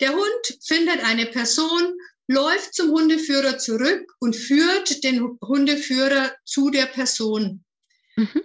der 0.00 0.12
Hund 0.12 0.58
findet 0.66 1.04
eine 1.04 1.26
Person, 1.26 1.94
läuft 2.26 2.74
zum 2.74 2.90
Hundeführer 2.90 3.58
zurück 3.58 4.12
und 4.18 4.34
führt 4.34 5.04
den 5.04 5.38
Hundeführer 5.40 6.32
zu 6.44 6.70
der 6.70 6.86
Person. 6.86 7.64
Mhm. 8.16 8.42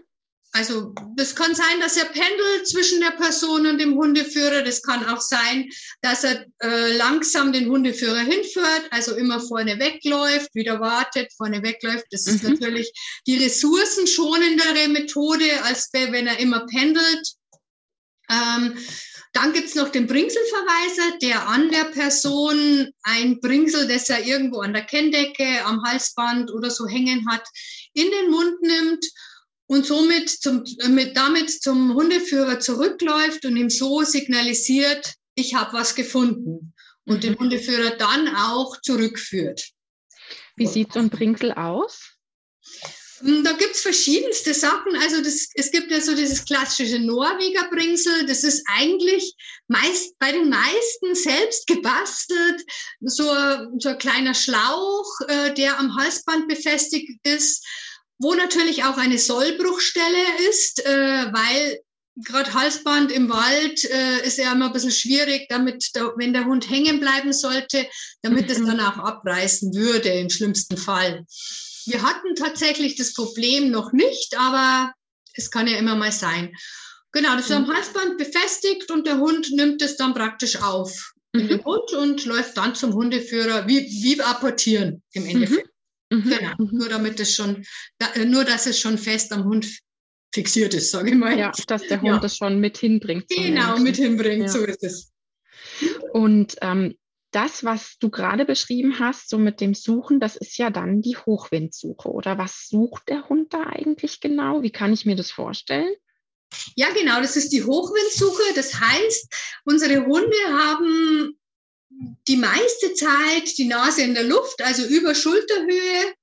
Also 0.55 0.93
das 1.17 1.35
kann 1.35 1.53
sein, 1.53 1.81
dass 1.81 1.97
er 1.97 2.05
pendelt 2.05 2.65
zwischen 2.65 3.01
der 3.01 3.11
Person 3.11 3.67
und 3.67 3.77
dem 3.77 3.95
Hundeführer. 3.95 4.61
Das 4.61 4.81
kann 4.81 5.05
auch 5.05 5.19
sein, 5.19 5.69
dass 6.01 6.23
er 6.23 6.45
äh, 6.63 6.95
langsam 6.95 7.51
den 7.51 7.69
Hundeführer 7.69 8.21
hinführt, 8.21 8.87
also 8.91 9.15
immer 9.15 9.41
vorne 9.41 9.77
wegläuft, 9.79 10.55
wieder 10.55 10.79
wartet, 10.79 11.29
vorne 11.35 11.61
wegläuft. 11.61 12.05
Das 12.11 12.25
ist 12.25 12.41
mhm. 12.41 12.51
natürlich 12.51 12.89
die 13.27 13.43
ressourcenschonendere 13.43 14.87
Methode, 14.87 15.61
als 15.63 15.89
wenn 15.91 16.25
er 16.25 16.39
immer 16.39 16.65
pendelt. 16.67 17.33
Ähm, 18.29 18.77
dann 19.33 19.51
gibt's 19.51 19.75
noch 19.75 19.89
den 19.89 20.07
Bringselverweiser, 20.07 21.17
der 21.21 21.49
an 21.49 21.69
der 21.69 21.83
Person 21.91 22.89
ein 23.03 23.41
Bringsel, 23.41 23.89
das 23.89 24.09
er 24.09 24.25
irgendwo 24.25 24.61
an 24.61 24.71
der 24.71 24.85
Kenndecke, 24.85 25.65
am 25.65 25.83
Halsband 25.83 26.49
oder 26.49 26.71
so 26.71 26.87
hängen 26.87 27.29
hat, 27.29 27.45
in 27.91 28.09
den 28.09 28.31
Mund 28.31 28.61
nimmt 28.61 29.05
und 29.67 29.85
somit 29.85 30.29
zum, 30.29 30.63
mit, 30.89 31.17
damit 31.17 31.49
zum 31.61 31.93
Hundeführer 31.93 32.59
zurückläuft 32.59 33.45
und 33.45 33.57
ihm 33.57 33.69
so 33.69 34.03
signalisiert, 34.03 35.13
ich 35.35 35.55
habe 35.55 35.73
was 35.73 35.95
gefunden 35.95 36.73
und 37.05 37.17
mhm. 37.17 37.21
den 37.21 37.39
Hundeführer 37.39 37.91
dann 37.97 38.35
auch 38.35 38.79
zurückführt. 38.81 39.69
Wie 40.55 40.67
sieht 40.67 40.93
so 40.93 40.99
ein 40.99 41.09
Bringsel 41.09 41.51
aus? 41.51 42.15
Hm, 43.19 43.43
da 43.43 43.53
gibt's 43.53 43.81
verschiedenste 43.81 44.53
Sachen. 44.53 44.95
Also 44.97 45.21
das, 45.21 45.49
es 45.53 45.71
gibt 45.71 45.91
ja 45.91 46.01
so 46.01 46.15
dieses 46.15 46.45
klassische 46.45 46.99
Norweger 46.99 47.69
Bringsel. 47.69 48.25
Das 48.25 48.43
ist 48.43 48.63
eigentlich 48.67 49.33
meist 49.67 50.17
bei 50.19 50.31
den 50.31 50.49
meisten 50.49 51.15
selbst 51.15 51.67
gebastelt. 51.67 52.63
So, 53.01 53.25
so 53.79 53.89
ein 53.89 53.97
kleiner 53.97 54.33
Schlauch, 54.33 55.07
äh, 55.27 55.53
der 55.53 55.79
am 55.79 55.95
Halsband 55.95 56.47
befestigt 56.47 57.09
ist 57.23 57.65
wo 58.19 58.33
natürlich 58.33 58.83
auch 58.83 58.97
eine 58.97 59.17
Sollbruchstelle 59.17 60.49
ist, 60.49 60.85
äh, 60.85 61.33
weil 61.33 61.79
gerade 62.15 62.53
Halsband 62.53 63.11
im 63.11 63.29
Wald 63.29 63.83
äh, 63.85 64.25
ist 64.25 64.37
ja 64.37 64.53
immer 64.53 64.67
ein 64.67 64.73
bisschen 64.73 64.91
schwierig, 64.91 65.47
damit, 65.49 65.91
der, 65.95 66.13
wenn 66.17 66.33
der 66.33 66.45
Hund 66.45 66.69
hängen 66.69 66.99
bleiben 66.99 67.33
sollte, 67.33 67.87
damit 68.21 68.49
es 68.49 68.59
mhm. 68.59 68.67
dann 68.67 68.79
auch 68.79 68.97
abreißen 68.97 69.73
würde 69.73 70.09
im 70.09 70.29
schlimmsten 70.29 70.77
Fall. 70.77 71.25
Wir 71.85 72.01
hatten 72.01 72.35
tatsächlich 72.35 72.95
das 72.95 73.13
Problem 73.13 73.69
noch 73.69 73.91
nicht, 73.91 74.35
aber 74.37 74.93
es 75.33 75.51
kann 75.51 75.67
ja 75.67 75.77
immer 75.77 75.95
mal 75.95 76.11
sein. 76.11 76.55
Genau, 77.11 77.35
das 77.35 77.45
ist 77.45 77.51
am 77.51 77.63
mhm. 77.63 77.73
Halsband 77.73 78.17
befestigt 78.17 78.91
und 78.91 79.05
der 79.05 79.19
Hund 79.19 79.51
nimmt 79.51 79.81
es 79.81 79.97
dann 79.97 80.13
praktisch 80.13 80.61
auf 80.61 81.11
in 81.33 81.47
den 81.49 81.63
Hund 81.65 81.91
mhm. 81.91 81.99
und 81.99 82.25
läuft 82.25 82.57
dann 82.57 82.75
zum 82.75 82.93
Hundeführer, 82.93 83.67
wie, 83.67 83.81
wie 83.81 84.21
apportieren 84.21 85.03
im 85.11 85.25
Endeffekt. 85.25 85.65
Mhm. 85.65 85.71
Genau, 86.09 86.53
mhm. 86.57 86.69
nur 86.71 86.89
damit 86.89 87.19
es 87.19 87.33
schon, 87.33 87.65
äh, 87.99 88.25
nur 88.25 88.45
dass 88.45 88.67
es 88.67 88.79
schon 88.79 88.97
fest 88.97 89.31
am 89.33 89.43
Hund 89.45 89.67
fixiert 90.33 90.73
ist, 90.73 90.91
sage 90.91 91.11
ich 91.11 91.15
mal. 91.15 91.37
Ja, 91.37 91.51
dass 91.67 91.83
der 91.83 92.01
Hund 92.01 92.15
ja. 92.15 92.19
das 92.19 92.37
schon 92.37 92.59
mit 92.59 92.77
hinbringt. 92.77 93.27
Genau, 93.29 93.77
mit 93.79 93.95
hinbringt, 93.95 94.43
ja. 94.43 94.47
so 94.49 94.59
ist 94.65 94.83
es. 94.83 95.13
Und 96.13 96.57
ähm, 96.61 96.95
das, 97.31 97.65
was 97.65 97.97
du 97.99 98.09
gerade 98.09 98.45
beschrieben 98.45 98.99
hast, 98.99 99.29
so 99.29 99.37
mit 99.37 99.59
dem 99.59 99.73
Suchen, 99.73 100.19
das 100.19 100.35
ist 100.35 100.57
ja 100.57 100.69
dann 100.69 101.01
die 101.01 101.17
Hochwindsuche. 101.17 102.09
Oder 102.09 102.37
was 102.37 102.67
sucht 102.69 103.09
der 103.09 103.27
Hund 103.27 103.53
da 103.53 103.63
eigentlich 103.63 104.21
genau? 104.21 104.61
Wie 104.61 104.71
kann 104.71 104.93
ich 104.93 105.05
mir 105.05 105.15
das 105.15 105.31
vorstellen? 105.31 105.93
Ja, 106.75 106.87
genau, 106.93 107.19
das 107.19 107.35
ist 107.35 107.51
die 107.51 107.63
Hochwindsuche. 107.63 108.53
Das 108.55 108.79
heißt, 108.79 109.33
unsere 109.65 110.05
Hunde 110.05 110.37
haben 110.47 111.37
die 112.27 112.37
meiste 112.37 112.93
Zeit 112.93 113.57
die 113.57 113.65
Nase 113.65 114.01
in 114.01 114.13
der 114.13 114.23
Luft, 114.23 114.61
also 114.61 114.85
über 114.85 115.15
Schulterhöhe. 115.15 116.13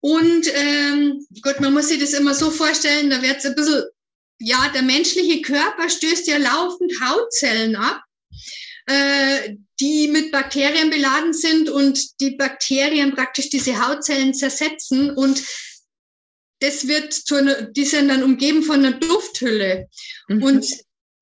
Und 0.00 0.50
ähm, 0.54 1.26
Gott, 1.42 1.60
man 1.60 1.74
muss 1.74 1.88
sich 1.88 2.00
das 2.00 2.12
immer 2.12 2.34
so 2.34 2.50
vorstellen, 2.50 3.10
da 3.10 3.20
wird 3.20 3.38
es 3.38 3.46
ein 3.46 3.54
bisschen, 3.54 3.84
ja, 4.38 4.70
der 4.72 4.82
menschliche 4.82 5.42
Körper 5.42 5.88
stößt 5.88 6.28
ja 6.28 6.38
laufend 6.38 6.92
Hautzellen 7.02 7.74
ab, 7.74 8.02
äh, 8.86 9.56
die 9.80 10.08
mit 10.08 10.30
Bakterien 10.30 10.90
beladen 10.90 11.32
sind 11.32 11.68
und 11.68 12.20
die 12.20 12.36
Bakterien 12.36 13.14
praktisch 13.14 13.50
diese 13.50 13.84
Hautzellen 13.84 14.34
zersetzen 14.34 15.10
und 15.10 15.42
das 16.60 16.88
wird 16.88 17.12
zu 17.12 17.36
einer, 17.36 17.62
die 17.62 17.84
sind 17.84 18.08
dann 18.08 18.22
umgeben 18.22 18.62
von 18.62 18.84
einer 18.84 18.98
Dufthülle. 18.98 19.88
Mhm. 20.28 20.42
Und 20.42 20.66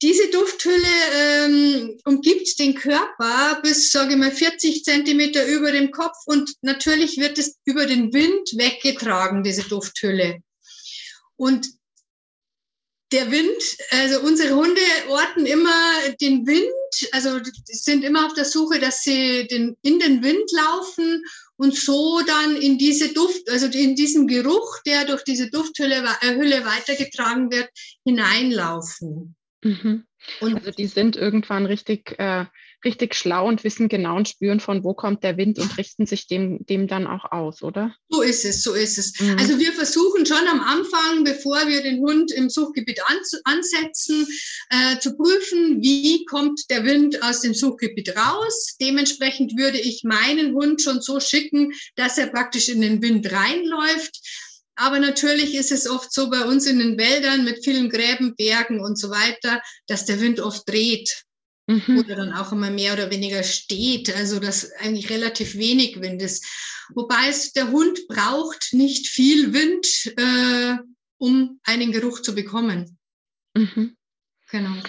diese 0.03 0.31
Dufthülle 0.31 0.77
ähm, 1.15 1.99
umgibt 2.05 2.59
den 2.59 2.75
Körper 2.75 3.61
bis, 3.63 3.91
sage 3.91 4.13
ich 4.13 4.19
mal, 4.19 4.31
40 4.31 4.85
Zentimeter 4.85 5.47
über 5.47 5.73
dem 5.73 5.91
Kopf 5.91 6.17
und 6.27 6.53
natürlich 6.61 7.17
wird 7.17 7.39
es 7.39 7.57
über 7.65 7.87
den 7.87 8.13
Wind 8.13 8.51
weggetragen, 8.57 9.43
diese 9.43 9.63
Dufthülle. 9.63 10.41
Und 11.37 11.67
der 13.13 13.31
Wind, 13.31 13.63
also 13.91 14.21
unsere 14.21 14.57
Hunde 14.57 14.81
orten 15.09 15.47
immer 15.47 16.11
den 16.21 16.47
Wind, 16.47 16.73
also 17.13 17.39
sind 17.65 18.05
immer 18.05 18.27
auf 18.27 18.35
der 18.35 18.45
Suche, 18.45 18.81
dass 18.81 19.03
sie 19.03 19.47
den, 19.47 19.77
in 19.83 19.99
den 20.01 20.23
Wind 20.23 20.51
laufen 20.53 21.25
und 21.57 21.75
so 21.75 22.21
dann 22.27 22.57
in 22.57 22.79
diese 22.79 23.15
Duft, 23.15 23.49
also 23.49 23.67
in 23.67 23.95
diesen 23.95 24.27
Geruch, 24.27 24.83
der 24.85 25.05
durch 25.05 25.23
diese 25.23 25.51
Dufthülle 25.51 26.05
äh, 26.21 26.35
Hülle 26.35 26.65
weitergetragen 26.65 27.51
wird, 27.51 27.71
hineinlaufen. 28.05 29.37
Mhm. 29.67 30.05
Und 30.41 30.55
also 30.57 30.71
die 30.71 30.87
sind 30.87 31.17
irgendwann 31.17 31.67
richtig, 31.67 32.19
äh, 32.19 32.47
richtig 32.85 33.15
schlau 33.15 33.47
und 33.47 33.65
wissen 33.65 33.89
genau 33.89 34.17
und 34.17 34.29
spüren, 34.29 34.61
von 34.61 34.85
wo 34.85 34.95
kommt 34.95 35.23
der 35.25 35.37
Wind 35.37 35.59
und 35.59 35.77
richten 35.79 36.07
sich 36.07 36.27
dem, 36.27 36.65
dem 36.67 36.89
dann 36.89 37.07
auch 37.07 37.31
aus, 37.33 37.63
oder? 37.63 37.95
So 38.09 38.23
ist 38.23 38.45
es, 38.45 38.63
so 38.63 38.75
ist 38.75 38.99
es. 38.99 39.19
Mhm. 39.21 39.37
Also 39.39 39.59
wir 39.59 39.73
versuchen 39.73 40.27
schon 40.27 40.47
am 40.49 40.61
Anfang, 40.61 41.25
bevor 41.25 41.67
wir 41.69 41.83
den 41.83 42.01
Hund 42.01 42.33
im 42.33 42.49
Suchgebiet 42.49 43.01
ansetzen, 43.45 44.27
äh, 44.71 44.99
zu 44.99 45.17
prüfen, 45.17 45.83
wie 45.83 46.25
kommt 46.27 46.63
der 46.71 46.85
Wind 46.85 47.23
aus 47.23 47.41
dem 47.41 47.55
Suchgebiet 47.55 48.17
raus. 48.17 48.77
Dementsprechend 48.81 49.57
würde 49.57 49.79
ich 49.79 50.03
meinen 50.05 50.55
Hund 50.55 50.83
schon 50.83 51.01
so 51.01 51.21
schicken, 51.21 51.73
dass 51.95 52.19
er 52.19 52.29
praktisch 52.29 52.69
in 52.69 52.81
den 52.81 53.03
Wind 53.03 53.31
reinläuft 53.33 54.21
aber 54.77 55.01
natürlich 55.01 55.55
ist 55.55 55.73
es 55.73 55.89
oft 55.89 56.13
so 56.13 56.31
bei 56.31 56.45
uns 56.45 56.67
in 56.67 56.79
den 56.79 56.99
Wäldern 56.99 57.45
mit 57.45 57.65
vielen 57.65 57.89
Gräben, 57.89 58.37
Bergen 58.37 58.81
und 58.81 58.99
so 58.99 59.11
weiter, 59.11 59.63
dass 59.87 60.05
der 60.05 60.21
Wind 60.21 60.39
oft 60.39 60.69
dreht 60.69 61.25
mhm. 61.67 61.99
oder 61.99 62.17
dann 62.17 62.33
auch 62.33 62.53
immer 62.53 62.71
mehr 62.71 62.93
oder 62.93 63.11
weniger 63.11 63.43
steht. 63.43 64.15
Also 64.15 64.39
dass 64.39 64.71
eigentlich 64.73 65.11
relativ 65.11 65.57
wenig 65.57 66.01
Wind 66.01 66.23
ist. 66.23 66.45
Wobei 66.95 67.29
es 67.29 67.53
der 67.53 67.71
Hund 67.71 68.07
braucht 68.09 68.69
nicht 68.73 69.09
viel 69.09 69.53
Wind, 69.53 69.87
äh, 70.19 70.77
um 71.19 71.59
einen 71.65 71.93
Geruch 71.93 72.21
zu 72.21 72.35
bekommen. 72.35 72.99
Mhm. 73.55 73.97
Genau. 74.51 74.83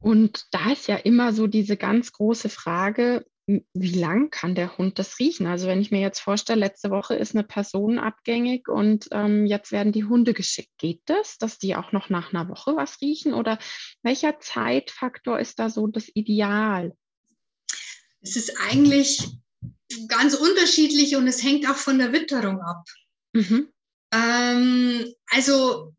Und 0.00 0.46
da 0.52 0.72
ist 0.72 0.86
ja 0.86 0.96
immer 0.96 1.32
so 1.32 1.48
diese 1.48 1.76
ganz 1.76 2.12
große 2.12 2.48
Frage, 2.48 3.26
wie 3.48 3.98
lang 3.98 4.30
kann 4.30 4.54
der 4.54 4.76
Hund 4.76 4.98
das 4.98 5.18
riechen? 5.18 5.46
Also 5.46 5.66
wenn 5.66 5.80
ich 5.80 5.90
mir 5.90 6.00
jetzt 6.00 6.20
vorstelle, 6.20 6.60
letzte 6.60 6.90
Woche 6.90 7.14
ist 7.14 7.34
eine 7.34 7.44
Person 7.44 7.98
abgängig 7.98 8.68
und 8.68 9.08
ähm, 9.10 9.46
jetzt 9.46 9.72
werden 9.72 9.92
die 9.92 10.04
Hunde 10.04 10.34
geschickt. 10.34 10.70
Geht 10.76 11.00
das, 11.06 11.38
dass 11.38 11.58
die 11.58 11.74
auch 11.74 11.92
noch 11.92 12.10
nach 12.10 12.32
einer 12.32 12.48
Woche 12.50 12.76
was 12.76 13.00
riechen? 13.00 13.32
Oder 13.32 13.58
welcher 14.02 14.38
Zeitfaktor 14.38 15.40
ist 15.40 15.58
da 15.58 15.70
so 15.70 15.86
das 15.86 16.10
Ideal? 16.14 16.94
Es 18.20 18.36
ist 18.36 18.54
eigentlich 18.70 19.26
ganz 20.08 20.34
unterschiedlich 20.34 21.16
und 21.16 21.26
es 21.26 21.42
hängt 21.42 21.68
auch 21.70 21.76
von 21.76 21.98
der 21.98 22.12
Witterung 22.12 22.60
ab. 22.60 22.84
Mhm. 23.32 23.68
Ähm, 24.12 25.14
also 25.30 25.94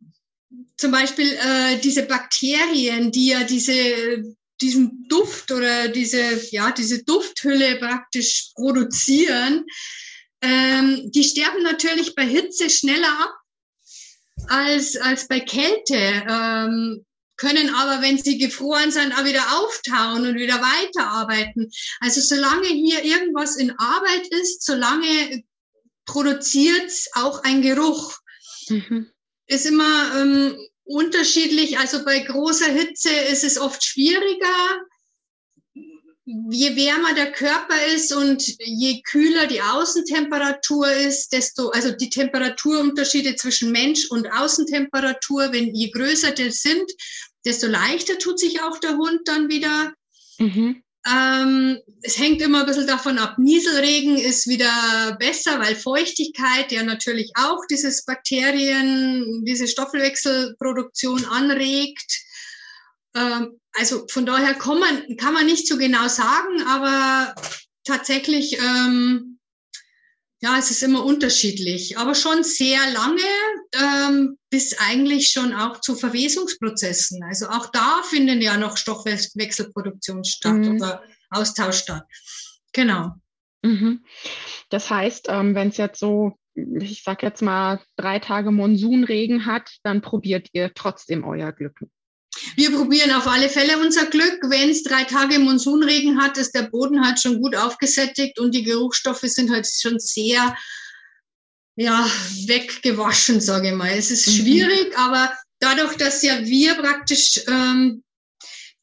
zum 0.77 0.91
Beispiel 0.91 1.33
äh, 1.33 1.79
diese 1.79 2.03
Bakterien, 2.03 3.11
die 3.11 3.27
ja 3.27 3.43
diese 3.43 4.35
diesen 4.61 5.07
Duft 5.07 5.51
oder 5.51 5.87
diese, 5.87 6.21
ja, 6.51 6.71
diese 6.71 7.03
Dufthülle 7.03 7.77
praktisch 7.79 8.51
produzieren, 8.55 9.65
ähm, 10.41 11.11
die 11.11 11.23
sterben 11.23 11.63
natürlich 11.63 12.15
bei 12.15 12.25
Hitze 12.25 12.69
schneller 12.69 13.11
ab 13.19 13.33
als, 14.47 14.95
als 14.97 15.27
bei 15.27 15.39
Kälte, 15.41 16.23
ähm, 16.27 17.05
können 17.39 17.73
aber, 17.73 18.01
wenn 18.01 18.17
sie 18.17 18.37
gefroren 18.37 18.91
sind, 18.91 19.13
auch 19.13 19.23
wieder 19.23 19.43
auftauen 19.59 20.27
und 20.27 20.35
wieder 20.35 20.61
weiterarbeiten. 20.61 21.71
Also 22.01 22.19
solange 22.19 22.67
hier 22.67 23.03
irgendwas 23.03 23.55
in 23.55 23.71
Arbeit 23.79 24.27
ist, 24.27 24.65
solange 24.65 25.43
produziert 26.05 26.91
auch 27.13 27.43
ein 27.43 27.61
Geruch. 27.61 28.17
Mhm. 28.67 29.09
Ist 29.47 29.65
immer 29.65 30.21
ähm, 30.21 30.57
unterschiedlich. 30.89 31.77
Also 31.77 32.03
bei 32.03 32.19
großer 32.19 32.71
Hitze 32.71 33.09
ist 33.09 33.43
es 33.43 33.59
oft 33.59 33.83
schwieriger. 33.83 34.81
Je 36.25 36.75
wärmer 36.75 37.13
der 37.15 37.31
Körper 37.31 37.75
ist 37.95 38.13
und 38.13 38.43
je 38.59 39.01
kühler 39.01 39.47
die 39.47 39.61
Außentemperatur 39.61 40.91
ist, 40.91 41.33
desto, 41.33 41.69
also 41.69 41.91
die 41.91 42.09
Temperaturunterschiede 42.09 43.35
zwischen 43.35 43.71
Mensch 43.71 44.09
und 44.11 44.31
Außentemperatur, 44.31 45.51
wenn 45.51 45.73
je 45.73 45.89
größer 45.89 46.31
die 46.31 46.51
sind, 46.51 46.91
desto 47.45 47.67
leichter 47.67 48.17
tut 48.19 48.39
sich 48.39 48.61
auch 48.61 48.77
der 48.79 48.97
Hund 48.97 49.21
dann 49.25 49.49
wieder. 49.49 49.93
Mhm. 50.37 50.83
Ähm, 51.07 51.79
es 52.01 52.17
hängt 52.17 52.41
immer 52.41 52.61
ein 52.61 52.65
bisschen 52.65 52.87
davon 52.87 53.17
ab. 53.19 53.37
Nieselregen 53.37 54.17
ist 54.17 54.47
wieder 54.47 55.15
besser, 55.19 55.59
weil 55.59 55.75
Feuchtigkeit 55.75 56.71
ja 56.71 56.83
natürlich 56.83 57.31
auch 57.35 57.65
dieses 57.69 58.05
Bakterien, 58.05 59.45
diese 59.45 59.67
Stoffwechselproduktion 59.67 61.25
anregt. 61.25 62.19
Ähm, 63.15 63.59
also 63.73 64.05
von 64.09 64.25
daher 64.25 64.55
kann 64.55 64.79
man, 64.79 65.17
kann 65.17 65.33
man 65.33 65.45
nicht 65.45 65.67
so 65.67 65.77
genau 65.77 66.07
sagen, 66.07 66.61
aber 66.67 67.33
tatsächlich 67.85 68.59
ähm, 68.59 69.28
ja, 70.41 70.57
es 70.57 70.71
ist 70.71 70.83
immer 70.83 71.03
unterschiedlich, 71.03 71.97
aber 71.97 72.15
schon 72.15 72.43
sehr 72.43 72.79
lange, 72.91 73.21
ähm, 73.73 74.37
bis 74.49 74.77
eigentlich 74.79 75.29
schon 75.29 75.53
auch 75.53 75.81
zu 75.81 75.95
Verwesungsprozessen. 75.95 77.21
Also 77.23 77.47
auch 77.49 77.69
da 77.71 78.01
finden 78.03 78.41
ja 78.41 78.57
noch 78.57 78.77
Stoffwechselproduktion 78.77 80.23
statt 80.23 80.53
mhm. 80.53 80.75
oder 80.75 81.03
Austausch 81.29 81.79
statt. 81.79 82.05
Genau. 82.71 83.11
Mhm. 83.63 84.05
Das 84.69 84.89
heißt, 84.89 85.27
ähm, 85.29 85.55
wenn 85.55 85.69
es 85.69 85.77
jetzt 85.77 85.99
so, 85.99 86.37
ich 86.53 87.03
sag 87.03 87.21
jetzt 87.21 87.41
mal, 87.41 87.81
drei 87.97 88.19
Tage 88.19 88.51
Monsunregen 88.51 89.45
hat, 89.45 89.69
dann 89.83 90.01
probiert 90.01 90.47
ihr 90.53 90.73
trotzdem 90.73 91.25
euer 91.25 91.51
Glück. 91.51 91.79
Wir 92.55 92.71
probieren 92.71 93.11
auf 93.11 93.27
alle 93.27 93.49
Fälle 93.49 93.77
unser 93.79 94.05
Glück. 94.05 94.39
Wenn 94.43 94.69
es 94.69 94.83
drei 94.83 95.03
Tage 95.03 95.39
Monsunregen 95.39 96.21
hat, 96.21 96.37
ist 96.37 96.53
der 96.53 96.63
Boden 96.63 97.05
halt 97.05 97.19
schon 97.19 97.41
gut 97.41 97.55
aufgesättigt 97.55 98.39
und 98.39 98.53
die 98.53 98.63
Geruchsstoffe 98.63 99.21
sind 99.21 99.51
halt 99.51 99.67
schon 99.67 99.99
sehr 99.99 100.55
ja, 101.75 102.05
weggewaschen, 102.45 103.39
sage 103.39 103.69
ich 103.69 103.73
mal. 103.73 103.91
Es 103.91 104.11
ist 104.11 104.27
mhm. 104.27 104.31
schwierig, 104.31 104.97
aber 104.97 105.31
dadurch, 105.59 105.95
dass 105.95 106.21
ja 106.23 106.45
wir 106.45 106.75
praktisch 106.75 107.41
ähm, 107.47 108.03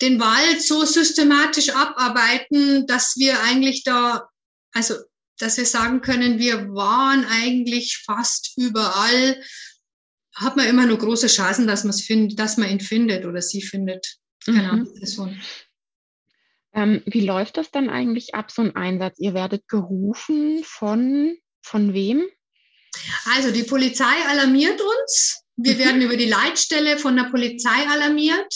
den 0.01 0.21
Wald 0.21 0.63
so 0.63 0.85
systematisch 0.85 1.71
abarbeiten, 1.71 2.87
dass 2.87 3.17
wir 3.17 3.43
eigentlich 3.43 3.85
da, 3.85 4.29
also 4.73 4.95
dass 5.39 5.59
wir 5.59 5.67
sagen 5.67 6.01
können, 6.01 6.39
wir 6.39 6.69
waren 6.75 7.27
eigentlich 7.27 8.03
fast 8.05 8.53
überall 8.57 9.43
hat 10.37 10.57
man 10.57 10.67
immer 10.67 10.87
nur 10.87 10.99
große 10.99 11.29
Chancen, 11.29 11.67
dass 11.67 11.85
man 11.85 11.91
es 11.91 12.03
findet, 12.03 12.39
dass 12.39 12.57
man 12.57 12.71
ihn 12.71 12.81
findet 12.81 13.25
oder 13.25 13.41
sie 13.41 13.63
findet. 13.63 14.19
Genau, 14.45 14.75
mhm. 14.75 14.95
Person. 14.95 15.41
Ähm, 16.75 17.03
wie 17.07 17.23
läuft 17.23 17.57
das 17.57 17.71
dann 17.71 17.89
eigentlich 17.89 18.35
ab, 18.35 18.51
so 18.51 18.63
ein 18.63 18.77
Einsatz? 18.77 19.19
Ihr 19.19 19.33
werdet 19.33 19.67
gerufen 19.67 20.63
von, 20.63 21.37
von 21.63 21.95
wem? 21.95 22.27
Also 23.35 23.51
die 23.51 23.63
Polizei 23.63 24.15
alarmiert 24.29 24.81
uns. 24.81 25.43
Wir 25.57 25.75
mhm. 25.75 25.79
werden 25.79 26.03
über 26.03 26.17
die 26.17 26.29
Leitstelle 26.29 26.99
von 26.99 27.17
der 27.17 27.25
Polizei 27.25 27.89
alarmiert. 27.89 28.55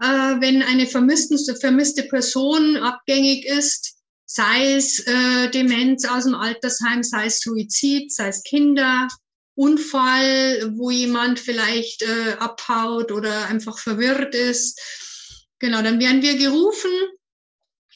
Äh, 0.00 0.06
wenn 0.40 0.62
eine 0.62 0.86
vermisste, 0.86 1.36
vermisste 1.56 2.04
Person 2.04 2.76
abgängig 2.76 3.44
ist, 3.44 3.96
sei 4.24 4.74
es 4.74 5.00
äh, 5.00 5.50
Demenz 5.50 6.04
aus 6.04 6.24
dem 6.24 6.36
Altersheim, 6.36 7.02
sei 7.02 7.26
es 7.26 7.40
Suizid, 7.40 8.12
sei 8.12 8.28
es 8.28 8.44
Kinder, 8.44 9.08
Unfall, 9.58 10.72
wo 10.76 10.90
jemand 10.90 11.40
vielleicht 11.40 12.02
äh, 12.02 12.36
abhaut 12.38 13.10
oder 13.10 13.46
einfach 13.46 13.76
verwirrt 13.76 14.34
ist. 14.34 14.80
Genau, 15.58 15.82
dann 15.82 15.98
werden 15.98 16.22
wir 16.22 16.38
gerufen. 16.38 16.92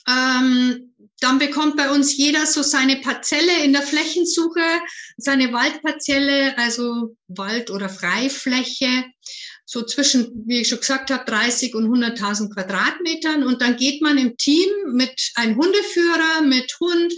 Ähm, 0.09 0.93
dann 1.21 1.39
bekommt 1.39 1.77
bei 1.77 1.89
uns 1.89 2.17
jeder 2.17 2.47
so 2.47 2.63
seine 2.65 2.97
Parzelle 2.97 3.63
in 3.63 3.73
der 3.73 3.83
Flächensuche, 3.83 4.81
seine 5.17 5.53
Waldparzelle, 5.53 6.59
also 6.59 7.17
Wald- 7.29 7.71
oder 7.71 7.89
Freifläche, 7.89 9.05
so 9.65 9.83
zwischen, 9.83 10.43
wie 10.47 10.63
ich 10.63 10.69
schon 10.69 10.81
gesagt 10.81 11.13
habe, 11.13 11.25
30 11.25 11.77
und 11.77 11.87
100.000 11.87 12.53
Quadratmetern. 12.53 13.45
Und 13.45 13.63
dann 13.63 13.77
geht 13.77 14.03
man 14.03 14.19
im 14.19 14.37
Team 14.37 14.69
mit 14.95 15.31
einem 15.37 15.57
Hundeführer, 15.57 16.43
mit 16.43 16.77
Hund 16.81 17.15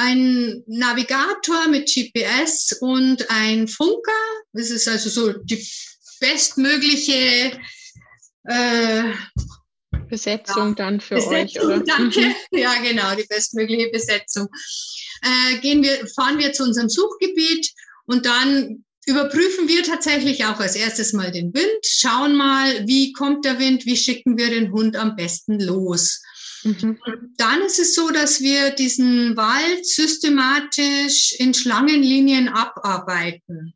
ein 0.00 0.62
Navigator 0.66 1.68
mit 1.68 1.92
GPS 1.92 2.76
und 2.80 3.28
ein 3.30 3.68
Funker. 3.68 4.22
Das 4.52 4.70
ist 4.70 4.88
also 4.88 5.10
so 5.10 5.32
die 5.32 5.66
bestmögliche 6.20 7.58
äh, 8.44 9.12
Besetzung 10.08 10.70
ja, 10.70 10.74
dann 10.74 11.00
für 11.00 11.16
Besetzung, 11.16 11.42
euch, 11.42 11.60
oder? 11.60 11.80
Danke. 11.84 12.34
Ja, 12.52 12.74
genau, 12.82 13.14
die 13.14 13.26
bestmögliche 13.28 13.90
Besetzung. 13.90 14.48
Äh, 15.22 15.58
gehen 15.58 15.82
wir, 15.82 16.06
fahren 16.08 16.38
wir 16.38 16.52
zu 16.52 16.64
unserem 16.64 16.88
Suchgebiet 16.88 17.70
und 18.06 18.24
dann 18.24 18.84
überprüfen 19.06 19.68
wir 19.68 19.82
tatsächlich 19.82 20.44
auch 20.46 20.60
als 20.60 20.76
erstes 20.76 21.12
mal 21.12 21.30
den 21.30 21.52
Wind, 21.52 21.86
schauen 21.86 22.36
mal, 22.36 22.86
wie 22.86 23.12
kommt 23.12 23.44
der 23.44 23.58
Wind, 23.58 23.84
wie 23.84 23.96
schicken 23.96 24.38
wir 24.38 24.48
den 24.48 24.72
Hund 24.72 24.96
am 24.96 25.16
besten 25.16 25.60
los. 25.60 26.22
Mhm. 26.64 26.98
Dann 27.36 27.62
ist 27.62 27.78
es 27.78 27.94
so, 27.94 28.10
dass 28.10 28.40
wir 28.40 28.70
diesen 28.70 29.36
Wald 29.36 29.86
systematisch 29.86 31.32
in 31.38 31.54
Schlangenlinien 31.54 32.48
abarbeiten. 32.48 33.74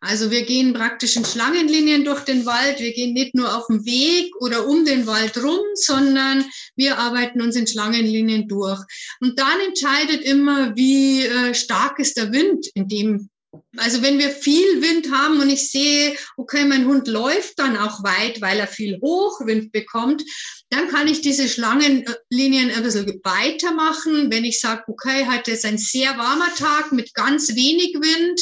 Also 0.00 0.30
wir 0.30 0.44
gehen 0.44 0.74
praktisch 0.74 1.16
in 1.16 1.24
Schlangenlinien 1.24 2.04
durch 2.04 2.24
den 2.24 2.44
Wald. 2.44 2.78
Wir 2.78 2.92
gehen 2.92 3.14
nicht 3.14 3.34
nur 3.34 3.56
auf 3.56 3.68
dem 3.68 3.86
Weg 3.86 4.36
oder 4.40 4.66
um 4.66 4.84
den 4.84 5.06
Wald 5.06 5.42
rum, 5.42 5.60
sondern 5.74 6.44
wir 6.76 6.98
arbeiten 6.98 7.40
uns 7.40 7.56
in 7.56 7.66
Schlangenlinien 7.66 8.46
durch. 8.46 8.80
Und 9.20 9.38
dann 9.38 9.60
entscheidet 9.66 10.20
immer, 10.20 10.76
wie 10.76 11.22
äh, 11.24 11.54
stark 11.54 11.98
ist 11.98 12.18
der 12.18 12.32
Wind 12.32 12.66
in 12.74 12.86
dem 12.86 13.30
also 13.76 14.02
wenn 14.02 14.18
wir 14.18 14.30
viel 14.30 14.82
Wind 14.82 15.10
haben 15.10 15.40
und 15.40 15.50
ich 15.50 15.70
sehe, 15.70 16.16
okay, 16.36 16.64
mein 16.64 16.86
Hund 16.86 17.08
läuft 17.08 17.58
dann 17.58 17.76
auch 17.76 18.02
weit, 18.02 18.40
weil 18.40 18.58
er 18.58 18.66
viel 18.66 18.98
Hochwind 19.00 19.72
bekommt, 19.72 20.22
dann 20.70 20.88
kann 20.88 21.08
ich 21.08 21.20
diese 21.20 21.48
Schlangenlinien 21.48 22.70
ein 22.70 22.82
bisschen 22.82 23.20
weitermachen. 23.22 24.30
Wenn 24.30 24.44
ich 24.44 24.60
sage, 24.60 24.84
okay, 24.88 25.26
heute 25.30 25.52
ist 25.52 25.64
ein 25.64 25.78
sehr 25.78 26.16
warmer 26.18 26.54
Tag 26.56 26.92
mit 26.92 27.14
ganz 27.14 27.54
wenig 27.54 27.94
Wind, 27.94 28.40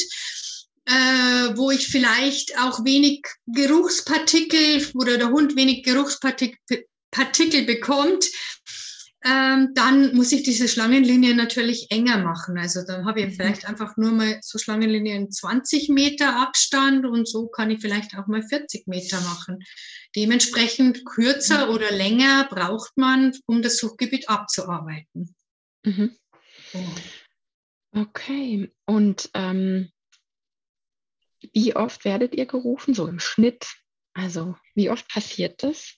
äh, 0.85 1.57
wo 1.57 1.71
ich 1.71 1.87
vielleicht 1.87 2.59
auch 2.59 2.83
wenig 2.83 3.21
Geruchspartikel 3.47 4.87
oder 4.95 5.17
der 5.17 5.29
Hund 5.29 5.55
wenig 5.55 5.83
Geruchspartikel 5.83 6.85
Partikel 7.13 7.63
bekommt, 7.63 8.25
ähm, 9.25 9.71
dann 9.73 10.15
muss 10.15 10.31
ich 10.33 10.43
diese 10.43 10.67
Schlangenlinie 10.67 11.33
natürlich 11.33 11.89
enger 11.91 12.17
machen. 12.17 12.57
Also 12.57 12.85
dann 12.85 13.05
habe 13.05 13.21
ich 13.21 13.27
mhm. 13.27 13.31
vielleicht 13.33 13.65
einfach 13.65 13.95
nur 13.95 14.11
mal 14.11 14.39
so 14.41 14.57
Schlangenlinien 14.59 15.31
20 15.31 15.89
Meter 15.89 16.41
Abstand 16.41 17.05
und 17.05 17.27
so 17.27 17.47
kann 17.47 17.71
ich 17.71 17.79
vielleicht 17.79 18.17
auch 18.17 18.27
mal 18.27 18.43
40 18.43 18.87
Meter 18.87 19.21
machen. 19.21 19.59
Dementsprechend 20.15 21.05
kürzer 21.05 21.67
mhm. 21.67 21.73
oder 21.73 21.91
länger 21.91 22.47
braucht 22.49 22.97
man, 22.97 23.31
um 23.45 23.61
das 23.61 23.77
Suchgebiet 23.77 24.29
abzuarbeiten. 24.29 25.33
Mhm. 25.83 26.15
Okay, 27.95 28.71
und 28.85 29.29
ähm, 29.33 29.89
wie 31.53 31.75
oft 31.75 32.03
werdet 32.05 32.33
ihr 32.35 32.45
gerufen, 32.45 32.93
so 32.93 33.07
im 33.07 33.19
Schnitt? 33.19 33.67
Also 34.13 34.55
wie 34.75 34.89
oft 34.89 35.07
passiert 35.07 35.63
das? 35.63 35.95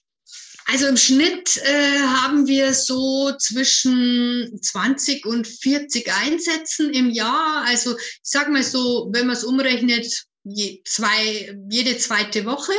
Also 0.68 0.88
im 0.88 0.96
Schnitt 0.96 1.58
äh, 1.58 2.00
haben 2.00 2.48
wir 2.48 2.74
so 2.74 3.32
zwischen 3.38 4.58
20 4.60 5.24
und 5.24 5.46
40 5.46 6.12
Einsätzen 6.12 6.92
im 6.92 7.08
Jahr. 7.10 7.64
Also 7.66 7.96
ich 7.96 8.20
sage 8.22 8.50
mal 8.50 8.64
so, 8.64 9.08
wenn 9.12 9.28
man 9.28 9.36
es 9.36 9.44
umrechnet, 9.44 10.24
je 10.42 10.82
zwei, 10.84 11.56
jede 11.70 11.96
zweite 11.98 12.46
Woche. 12.46 12.72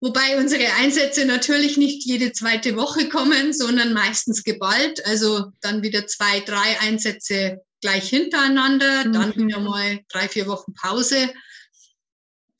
Wobei 0.00 0.38
unsere 0.38 0.72
Einsätze 0.74 1.26
natürlich 1.26 1.76
nicht 1.76 2.06
jede 2.06 2.32
zweite 2.32 2.76
Woche 2.76 3.08
kommen, 3.08 3.52
sondern 3.52 3.92
meistens 3.92 4.42
geballt. 4.42 5.04
Also 5.04 5.52
dann 5.60 5.82
wieder 5.82 6.06
zwei, 6.06 6.40
drei 6.40 6.80
Einsätze 6.80 7.60
gleich 7.80 8.08
hintereinander, 8.08 9.04
mhm. 9.04 9.12
dann 9.12 9.36
wieder 9.36 9.60
mal 9.60 10.00
drei, 10.08 10.28
vier 10.28 10.46
Wochen 10.46 10.72
Pause. 10.74 11.28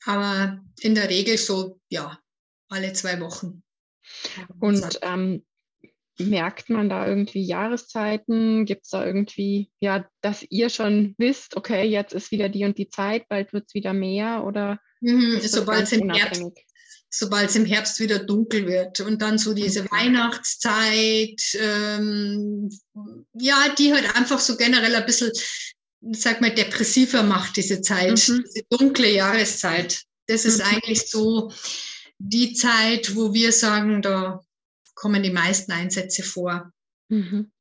Aber 0.05 0.59
in 0.81 0.95
der 0.95 1.09
Regel 1.09 1.37
so, 1.37 1.79
ja, 1.89 2.19
alle 2.69 2.93
zwei 2.93 3.19
Wochen. 3.19 3.63
Und 4.59 4.99
ähm, 5.01 5.45
merkt 6.19 6.69
man 6.69 6.89
da 6.89 7.07
irgendwie 7.07 7.43
Jahreszeiten? 7.43 8.65
Gibt 8.65 8.85
es 8.85 8.91
da 8.91 9.05
irgendwie, 9.05 9.71
ja, 9.79 10.07
dass 10.21 10.45
ihr 10.49 10.69
schon 10.69 11.15
wisst, 11.17 11.55
okay, 11.55 11.83
jetzt 11.83 12.13
ist 12.13 12.31
wieder 12.31 12.49
die 12.49 12.65
und 12.65 12.77
die 12.77 12.89
Zeit, 12.89 13.27
bald 13.29 13.53
wird 13.53 13.65
es 13.67 13.73
wieder 13.73 13.93
mehr 13.93 14.43
oder 14.43 14.79
mhm, 15.01 15.39
sobald 15.41 15.83
es 15.83 15.91
im 15.93 16.09
Herbst 16.09 16.43
sobald 17.11 17.49
es 17.49 17.55
im 17.55 17.65
Herbst 17.65 17.99
wieder 17.99 18.19
dunkel 18.19 18.67
wird 18.67 18.99
und 18.99 19.19
dann 19.23 19.39
so 19.39 19.55
diese 19.55 19.81
okay. 19.81 19.89
Weihnachtszeit, 19.91 21.41
ähm, 21.59 22.69
ja, 23.33 23.73
die 23.79 23.91
halt 23.91 24.15
einfach 24.15 24.39
so 24.39 24.55
generell 24.55 24.93
ein 24.93 25.05
bisschen 25.07 25.31
sag 26.11 26.41
mal, 26.41 26.53
depressiver 26.53 27.23
macht, 27.23 27.57
diese 27.57 27.81
Zeit, 27.81 28.11
mhm. 28.29 28.43
diese 28.45 28.65
dunkle 28.69 29.09
Jahreszeit. 29.09 30.03
Das 30.27 30.45
ist 30.45 30.59
mhm. 30.59 30.65
eigentlich 30.65 31.09
so 31.09 31.51
die 32.19 32.53
Zeit, 32.53 33.15
wo 33.15 33.33
wir 33.33 33.51
sagen, 33.51 34.01
da 34.01 34.41
kommen 34.93 35.23
die 35.23 35.31
meisten 35.31 35.71
Einsätze 35.71 36.23
vor. 36.23 36.71
Mhm. 37.07 37.51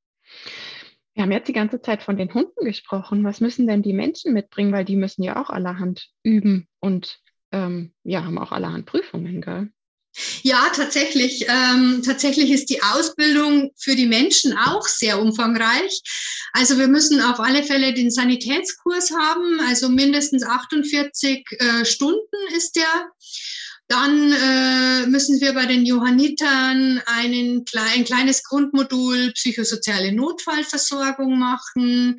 Wir 1.14 1.22
haben 1.22 1.32
jetzt 1.32 1.48
die 1.48 1.52
ganze 1.52 1.80
Zeit 1.80 2.02
von 2.02 2.16
den 2.16 2.32
Hunden 2.34 2.64
gesprochen. 2.64 3.24
Was 3.24 3.40
müssen 3.40 3.66
denn 3.66 3.82
die 3.82 3.92
Menschen 3.92 4.34
mitbringen? 4.34 4.72
Weil 4.72 4.84
die 4.84 4.96
müssen 4.96 5.22
ja 5.22 5.40
auch 5.40 5.50
allerhand 5.50 6.10
üben 6.22 6.68
und 6.80 7.18
ähm, 7.50 7.94
ja, 8.04 8.24
haben 8.24 8.38
auch 8.38 8.52
allerhand 8.52 8.86
Prüfungen, 8.86 9.40
gell? 9.40 9.70
Ja, 10.42 10.70
tatsächlich. 10.74 11.46
Ähm, 11.48 12.02
tatsächlich 12.04 12.50
ist 12.50 12.70
die 12.70 12.82
Ausbildung 12.82 13.70
für 13.76 13.94
die 13.94 14.06
Menschen 14.06 14.56
auch 14.56 14.86
sehr 14.86 15.20
umfangreich. 15.20 16.02
Also 16.52 16.78
wir 16.78 16.88
müssen 16.88 17.20
auf 17.20 17.40
alle 17.40 17.62
Fälle 17.62 17.94
den 17.94 18.10
Sanitätskurs 18.10 19.12
haben, 19.12 19.60
also 19.68 19.88
mindestens 19.88 20.44
48 20.44 21.46
äh, 21.50 21.84
Stunden 21.84 22.36
ist 22.56 22.76
der. 22.76 23.10
Dann 23.88 24.32
äh, 24.32 25.06
müssen 25.06 25.40
wir 25.40 25.54
bei 25.54 25.66
den 25.66 25.86
Johannitern 25.86 27.02
einen, 27.06 27.64
ein 27.74 28.04
kleines 28.04 28.44
Grundmodul 28.44 29.32
psychosoziale 29.32 30.12
Notfallversorgung 30.12 31.38
machen 31.38 32.16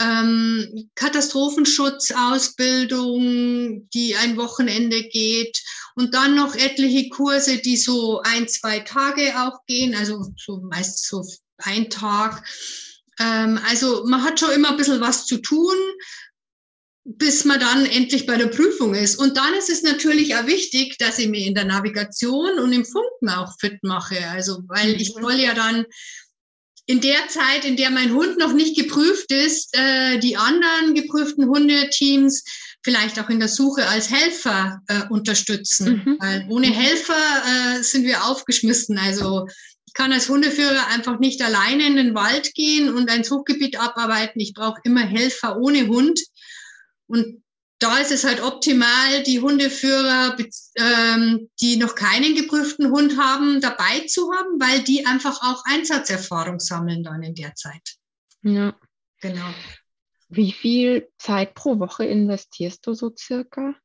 ähm, 0.00 0.90
Katastrophenschutzausbildung, 0.94 3.88
die 3.90 4.16
ein 4.16 4.36
Wochenende 4.36 5.04
geht 5.04 5.62
und 5.94 6.14
dann 6.14 6.34
noch 6.34 6.56
etliche 6.56 7.08
Kurse, 7.10 7.58
die 7.58 7.76
so 7.76 8.20
ein, 8.22 8.48
zwei 8.48 8.80
Tage 8.80 9.40
auch 9.40 9.64
gehen, 9.66 9.94
also 9.94 10.32
so 10.36 10.62
meist 10.62 11.06
so 11.06 11.24
ein 11.58 11.90
Tag. 11.90 12.42
Ähm, 13.20 13.60
also 13.68 14.04
man 14.06 14.24
hat 14.24 14.40
schon 14.40 14.50
immer 14.50 14.70
ein 14.70 14.76
bisschen 14.76 15.00
was 15.00 15.26
zu 15.26 15.38
tun, 15.38 15.76
bis 17.04 17.44
man 17.44 17.60
dann 17.60 17.84
endlich 17.84 18.26
bei 18.26 18.36
der 18.36 18.46
Prüfung 18.46 18.94
ist. 18.94 19.16
Und 19.16 19.36
dann 19.36 19.52
ist 19.54 19.68
es 19.68 19.82
natürlich 19.82 20.34
auch 20.36 20.46
wichtig, 20.46 20.96
dass 20.98 21.18
ich 21.18 21.28
mich 21.28 21.46
in 21.46 21.54
der 21.54 21.66
Navigation 21.66 22.58
und 22.58 22.72
im 22.72 22.84
Funken 22.84 23.28
auch 23.28 23.54
fit 23.60 23.82
mache. 23.82 24.26
Also, 24.30 24.62
weil 24.68 25.00
ich 25.00 25.14
mhm. 25.14 25.22
soll 25.22 25.34
ja 25.34 25.54
dann 25.54 25.84
in 26.86 27.00
der 27.00 27.28
Zeit, 27.28 27.64
in 27.64 27.76
der 27.76 27.90
mein 27.90 28.14
Hund 28.14 28.38
noch 28.38 28.52
nicht 28.52 28.76
geprüft 28.76 29.32
ist, 29.32 29.74
äh, 29.76 30.18
die 30.18 30.36
anderen 30.36 30.94
geprüften 30.94 31.46
Hundeteams 31.46 32.44
vielleicht 32.82 33.18
auch 33.18 33.30
in 33.30 33.38
der 33.38 33.48
Suche 33.48 33.86
als 33.86 34.10
Helfer 34.10 34.80
äh, 34.88 35.02
unterstützen. 35.08 36.02
Mhm. 36.04 36.16
Weil 36.20 36.46
ohne 36.50 36.66
Helfer 36.66 37.14
äh, 37.14 37.82
sind 37.82 38.04
wir 38.04 38.24
aufgeschmissen. 38.26 38.98
Also 38.98 39.46
ich 39.86 39.94
kann 39.94 40.12
als 40.12 40.28
Hundeführer 40.28 40.88
einfach 40.88 41.18
nicht 41.18 41.42
alleine 41.42 41.86
in 41.86 41.96
den 41.96 42.14
Wald 42.14 42.54
gehen 42.54 42.94
und 42.94 43.10
ein 43.10 43.24
Suchgebiet 43.24 43.78
abarbeiten. 43.78 44.40
Ich 44.40 44.52
brauche 44.52 44.80
immer 44.84 45.02
Helfer 45.02 45.56
ohne 45.56 45.86
Hund. 45.86 46.20
Und 47.14 47.44
da 47.78 47.98
ist 47.98 48.10
es 48.10 48.24
halt 48.24 48.42
optimal, 48.42 49.22
die 49.22 49.40
Hundeführer, 49.40 50.36
ähm, 50.76 51.48
die 51.60 51.76
noch 51.76 51.94
keinen 51.94 52.34
geprüften 52.34 52.90
Hund 52.90 53.16
haben, 53.18 53.60
dabei 53.60 54.00
zu 54.08 54.32
haben, 54.32 54.58
weil 54.58 54.82
die 54.82 55.06
einfach 55.06 55.40
auch 55.42 55.62
Einsatzerfahrung 55.64 56.58
sammeln 56.58 57.04
dann 57.04 57.22
in 57.22 57.36
der 57.36 57.54
Zeit. 57.54 57.96
Ja. 58.42 58.76
Genau. 59.20 59.54
Wie 60.28 60.50
viel 60.50 61.08
Zeit 61.18 61.54
pro 61.54 61.78
Woche 61.78 62.04
investierst 62.04 62.84
du 62.86 62.94
so 62.94 63.12
circa? 63.16 63.76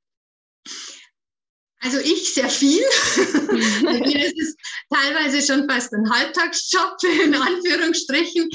Also 1.81 1.99
ich 1.99 2.33
sehr 2.33 2.49
viel. 2.49 2.81
Mir 3.83 4.25
ist 4.25 4.57
teilweise 4.89 5.41
schon 5.41 5.69
fast 5.69 5.93
ein 5.93 6.09
Halbtagsjob 6.09 6.97
in 7.23 7.35
Anführungsstrichen. 7.35 8.49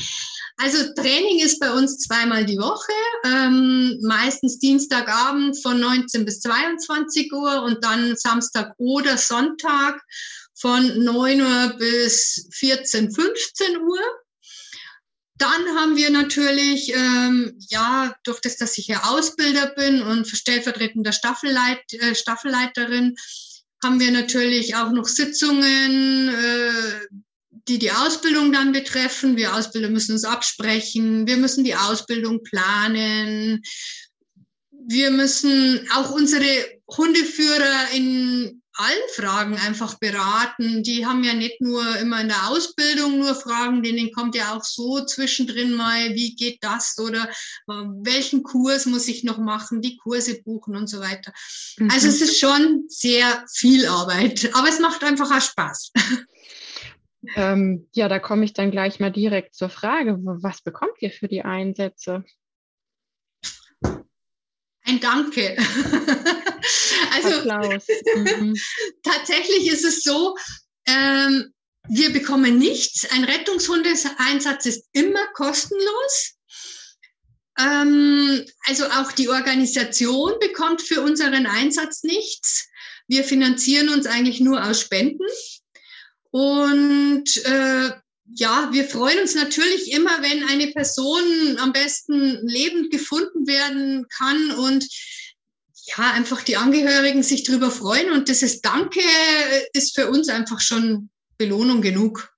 Also 0.57 0.93
Training 0.95 1.41
ist 1.41 1.59
bei 1.59 1.73
uns 1.73 1.99
zweimal 1.99 2.45
die 2.45 2.59
Woche, 2.59 2.93
ähm, 3.25 3.99
meistens 4.03 4.59
Dienstagabend 4.59 5.61
von 5.61 5.81
19 5.81 6.25
bis 6.25 6.41
22 6.41 7.33
Uhr 7.33 7.63
und 7.63 7.85
dann 7.85 8.15
Samstag 8.17 8.73
oder 8.79 9.19
Sonntag 9.19 10.01
von 10.55 11.03
9 11.03 11.41
Uhr 11.41 11.75
bis 11.79 12.49
14, 12.53 13.11
15 13.11 13.79
Uhr. 13.79 13.99
Dann 15.37 15.67
haben 15.77 15.97
wir 15.97 16.11
natürlich, 16.11 16.95
ähm, 16.95 17.59
ja, 17.69 18.15
durch 18.23 18.41
das, 18.41 18.57
dass 18.57 18.79
ich 18.79 18.87
ja 18.87 19.03
Ausbilder 19.05 19.75
bin 19.75 20.03
und 20.03 20.29
stellvertretender 20.29 21.13
Staffelleit, 21.13 21.83
äh, 21.95 22.15
Staffelleiterin, 22.15 23.17
haben 23.83 23.99
wir 23.99 24.13
natürlich 24.13 24.77
auch 24.77 24.93
noch 24.93 25.07
Sitzungen, 25.07 26.29
äh, 26.29 27.07
die 27.69 27.79
die 27.79 27.93
Ausbildung 27.93 28.53
dann 28.53 28.73
betreffen. 28.73 29.37
Wir 29.37 29.55
Ausbilder 29.55 29.89
müssen 29.89 30.13
uns 30.13 30.25
absprechen. 30.25 31.27
Wir 31.27 31.37
müssen 31.37 31.65
die 31.65 31.75
Ausbildung 31.75 32.43
planen. 32.43 33.63
Wir 34.71 35.11
müssen 35.11 35.89
auch 35.95 36.11
unsere 36.11 36.47
Hundeführer 36.89 37.91
in 37.95 38.61
allen 38.77 39.09
Fragen 39.15 39.57
einfach 39.57 39.95
beraten. 39.99 40.83
Die 40.83 41.07
haben 41.07 41.23
ja 41.23 41.33
nicht 41.33 41.61
nur 41.61 41.97
immer 41.99 42.21
in 42.21 42.29
der 42.29 42.49
Ausbildung 42.49 43.19
nur 43.19 43.35
Fragen, 43.35 43.83
denen 43.83 44.11
kommt 44.13 44.35
ja 44.35 44.55
auch 44.55 44.65
so 44.65 45.05
zwischendrin 45.05 45.73
mal, 45.75 46.15
wie 46.15 46.35
geht 46.35 46.59
das 46.63 46.99
oder 46.99 47.31
welchen 47.67 48.43
Kurs 48.43 48.87
muss 48.87 49.07
ich 49.07 49.23
noch 49.23 49.39
machen, 49.39 49.81
die 49.81 49.97
Kurse 49.97 50.43
buchen 50.43 50.77
und 50.77 50.89
so 50.89 51.01
weiter. 51.01 51.33
Mhm. 51.79 51.91
Also 51.91 52.09
es 52.09 52.21
ist 52.21 52.39
schon 52.39 52.85
sehr 52.89 53.45
viel 53.53 53.87
Arbeit, 53.87 54.51
aber 54.55 54.69
es 54.69 54.81
macht 54.81 55.05
einfach 55.05 55.31
auch 55.31 55.41
Spaß. 55.41 55.93
Ähm, 57.37 57.89
ja, 57.93 58.09
da 58.09 58.19
komme 58.19 58.45
ich 58.45 58.53
dann 58.53 58.71
gleich 58.71 59.01
mal 59.01 59.11
direkt 59.11 59.55
zur 59.55 59.71
Frage, 59.71 60.19
was 60.19 60.63
bekommt 60.63 61.01
ihr 61.01 61.11
für 61.11 61.29
die 61.29 61.43
Einsätze? 61.43 62.25
Ein 64.87 65.01
Danke. 65.01 65.57
also 67.15 67.49
mhm. 68.17 68.55
tatsächlich 69.03 69.69
ist 69.69 69.85
es 69.85 70.03
so, 70.03 70.37
ähm, 70.87 71.53
wir 71.89 72.13
bekommen 72.13 72.59
nichts. 72.59 73.11
Ein 73.11 73.25
Rettungshundeinsatz 73.25 74.67
ist 74.67 74.89
immer 74.93 75.27
kostenlos. 75.35 76.35
Ähm, 77.59 78.45
also 78.67 78.87
auch 78.87 79.13
die 79.13 79.29
Organisation 79.29 80.33
bekommt 80.41 80.83
für 80.83 81.03
unseren 81.03 81.47
Einsatz 81.47 82.03
nichts. 82.03 82.69
Wir 83.07 83.25
finanzieren 83.25 83.91
uns 83.91 84.07
eigentlich 84.07 84.41
nur 84.41 84.65
aus 84.65 84.81
Spenden. 84.81 85.27
Und 86.35 87.45
äh, 87.45 87.91
ja, 88.25 88.69
wir 88.73 88.85
freuen 88.87 89.21
uns 89.21 89.37
natürlich 89.37 89.93
immer, 89.93 90.21
wenn 90.21 90.43
eine 90.49 90.67
Person 90.73 91.23
am 91.61 91.73
besten 91.73 92.45
lebend 92.49 92.91
gefunden 92.91 93.47
werden 93.47 94.09
kann 94.09 94.51
und 94.51 94.85
ja, 95.97 96.11
einfach 96.11 96.43
die 96.43 96.57
Angehörigen 96.57 97.23
sich 97.23 97.45
darüber 97.45 97.71
freuen. 97.71 98.11
Und 98.11 98.29
dieses 98.29 98.61
Danke 98.63 98.99
ist 99.75 99.95
für 99.95 100.11
uns 100.11 100.29
einfach 100.29 100.61
schon 100.61 101.09
Belohnung 101.39 101.83
genug. 101.83 102.35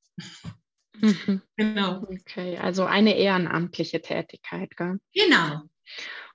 Mhm. 1.01 1.41
Genau. 1.57 2.03
Okay, 2.03 2.59
also 2.59 2.85
eine 2.85 3.17
ehrenamtliche 3.17 4.03
Tätigkeit, 4.03 4.77
gell? 4.77 4.99
Genau. 5.15 5.63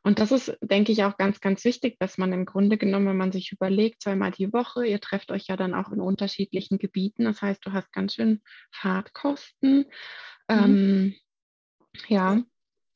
Und 0.04 0.20
das 0.20 0.32
ist, 0.32 0.58
denke 0.62 0.92
ich, 0.92 1.04
auch 1.04 1.18
ganz, 1.18 1.42
ganz 1.42 1.64
wichtig, 1.64 1.98
dass 2.00 2.18
man 2.18 2.34
im 2.34 2.46
Grunde 2.46 2.78
genommen, 2.78 3.08
wenn 3.08 3.18
man 3.18 3.32
sich 3.32 3.52
überlegt, 3.52 4.02
zweimal 4.02 4.32
die 4.32 4.52
Woche, 4.52 4.86
ihr 4.86 5.00
trefft 5.00 5.32
euch 5.32 5.48
ja 5.48 5.58
dann 5.58 5.76
auch 5.76 5.92
in 5.92 6.02
unterschiedlichen 6.02 6.80
Gebieten. 6.80 7.26
Das 7.26 7.42
heißt, 7.42 7.64
du 7.66 7.72
hast 7.72 7.92
ganz 7.94 8.16
schön 8.16 8.42
Fahrtkosten. 8.72 9.80
Mhm. 9.80 9.86
Ähm, 10.50 11.16
ja, 12.08 12.42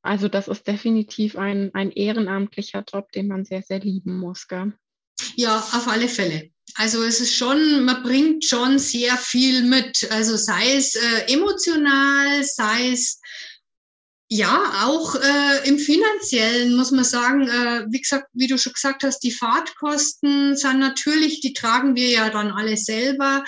also 0.01 0.27
das 0.27 0.47
ist 0.47 0.67
definitiv 0.67 1.37
ein, 1.37 1.73
ein 1.73 1.91
ehrenamtlicher 1.91 2.83
Job, 2.91 3.11
den 3.11 3.27
man 3.27 3.45
sehr, 3.45 3.61
sehr 3.61 3.79
lieben 3.79 4.17
muss. 4.17 4.47
Gell? 4.47 4.73
Ja, 5.35 5.57
auf 5.57 5.87
alle 5.87 6.07
Fälle. 6.07 6.51
Also 6.75 7.03
es 7.03 7.21
ist 7.21 7.35
schon, 7.35 7.85
man 7.85 8.03
bringt 8.03 8.45
schon 8.45 8.79
sehr 8.79 9.15
viel 9.17 9.63
mit. 9.63 10.07
Also 10.11 10.35
sei 10.35 10.75
es 10.75 10.95
äh, 10.95 11.33
emotional, 11.33 12.43
sei 12.43 12.91
es 12.91 13.21
ja, 14.27 14.85
auch 14.85 15.15
äh, 15.15 15.67
im 15.67 15.77
finanziellen 15.77 16.75
muss 16.75 16.91
man 16.91 17.03
sagen, 17.03 17.47
äh, 17.47 17.85
wie 17.89 18.01
gesagt, 18.01 18.27
wie 18.33 18.47
du 18.47 18.57
schon 18.57 18.73
gesagt 18.73 19.03
hast, 19.03 19.19
die 19.19 19.31
Fahrtkosten 19.31 20.55
sind 20.55 20.79
natürlich, 20.79 21.41
die 21.41 21.53
tragen 21.53 21.95
wir 21.95 22.09
ja 22.09 22.29
dann 22.31 22.51
alle 22.51 22.75
selber, 22.75 23.43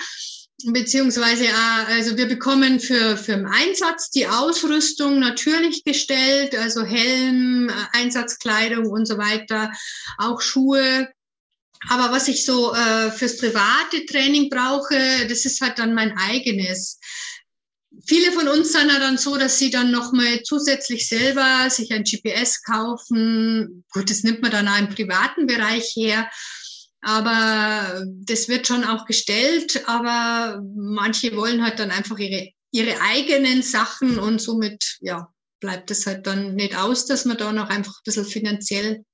beziehungsweise 0.66 1.46
äh, 1.46 1.94
also 1.94 2.16
wir 2.16 2.28
bekommen 2.28 2.78
für 2.78 3.16
für 3.16 3.32
den 3.32 3.46
Einsatz 3.46 4.10
die 4.10 4.28
Ausrüstung 4.28 5.18
natürlich 5.18 5.82
gestellt, 5.82 6.56
also 6.56 6.84
Helm, 6.84 7.68
äh, 7.68 7.72
Einsatzkleidung 7.98 8.86
und 8.86 9.06
so 9.06 9.18
weiter, 9.18 9.72
auch 10.18 10.40
Schuhe. 10.40 11.08
Aber 11.88 12.12
was 12.12 12.28
ich 12.28 12.44
so 12.44 12.74
äh, 12.74 13.10
fürs 13.10 13.38
private 13.38 14.04
Training 14.06 14.48
brauche, 14.48 15.26
das 15.28 15.44
ist 15.44 15.60
halt 15.60 15.78
dann 15.78 15.94
mein 15.94 16.16
eigenes 16.18 16.98
viele 18.06 18.32
von 18.32 18.48
uns 18.48 18.72
sind 18.72 18.90
ja 18.90 18.98
dann 18.98 19.18
so, 19.18 19.36
dass 19.36 19.58
sie 19.58 19.70
dann 19.70 19.90
nochmal 19.90 20.42
zusätzlich 20.42 21.08
selber 21.08 21.68
sich 21.70 21.92
ein 21.92 22.04
GPS 22.04 22.62
kaufen. 22.62 23.84
Gut, 23.90 24.10
das 24.10 24.22
nimmt 24.22 24.42
man 24.42 24.50
dann 24.50 24.68
auch 24.68 24.78
im 24.78 24.88
privaten 24.88 25.46
Bereich 25.46 25.92
her. 25.94 26.30
Aber 27.00 28.04
das 28.24 28.48
wird 28.48 28.66
schon 28.66 28.84
auch 28.84 29.04
gestellt. 29.06 29.82
Aber 29.86 30.62
manche 30.74 31.36
wollen 31.36 31.62
halt 31.62 31.78
dann 31.78 31.90
einfach 31.90 32.18
ihre, 32.18 32.50
ihre 32.72 33.00
eigenen 33.00 33.62
Sachen 33.62 34.18
und 34.18 34.40
somit, 34.40 34.98
ja, 35.00 35.28
bleibt 35.60 35.90
es 35.90 36.06
halt 36.06 36.26
dann 36.26 36.54
nicht 36.54 36.76
aus, 36.76 37.06
dass 37.06 37.24
man 37.24 37.36
da 37.36 37.52
noch 37.52 37.68
einfach 37.68 37.92
ein 37.92 38.04
bisschen 38.04 38.24
finanziell 38.24 39.04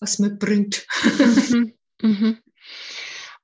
was 0.00 0.18
mitbringt. 0.18 0.86
Mhm. 1.50 1.74
Mhm. 2.00 2.38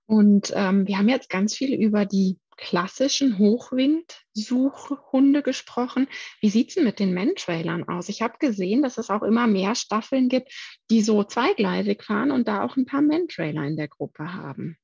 Und 0.06 0.52
ähm, 0.54 0.86
wir 0.88 0.98
haben 0.98 1.08
jetzt 1.08 1.28
ganz 1.28 1.54
viel 1.54 1.74
über 1.74 2.06
die 2.06 2.38
klassischen 2.58 3.38
Hochwindsuchhunde 3.38 5.42
gesprochen. 5.42 6.06
Wie 6.40 6.50
sieht 6.50 6.68
es 6.68 6.74
denn 6.74 6.84
mit 6.84 6.98
den 6.98 7.14
Mantrailern 7.14 7.88
aus? 7.88 8.10
Ich 8.10 8.20
habe 8.20 8.36
gesehen, 8.38 8.82
dass 8.82 8.98
es 8.98 9.08
auch 9.08 9.22
immer 9.22 9.46
mehr 9.46 9.74
Staffeln 9.74 10.28
gibt, 10.28 10.52
die 10.90 11.00
so 11.00 11.24
zweigleisig 11.24 12.04
fahren 12.04 12.30
und 12.30 12.46
da 12.46 12.62
auch 12.62 12.76
ein 12.76 12.84
paar 12.84 13.00
Mantrailer 13.00 13.64
in 13.64 13.76
der 13.76 13.88
Gruppe 13.88 14.34
haben. 14.34 14.76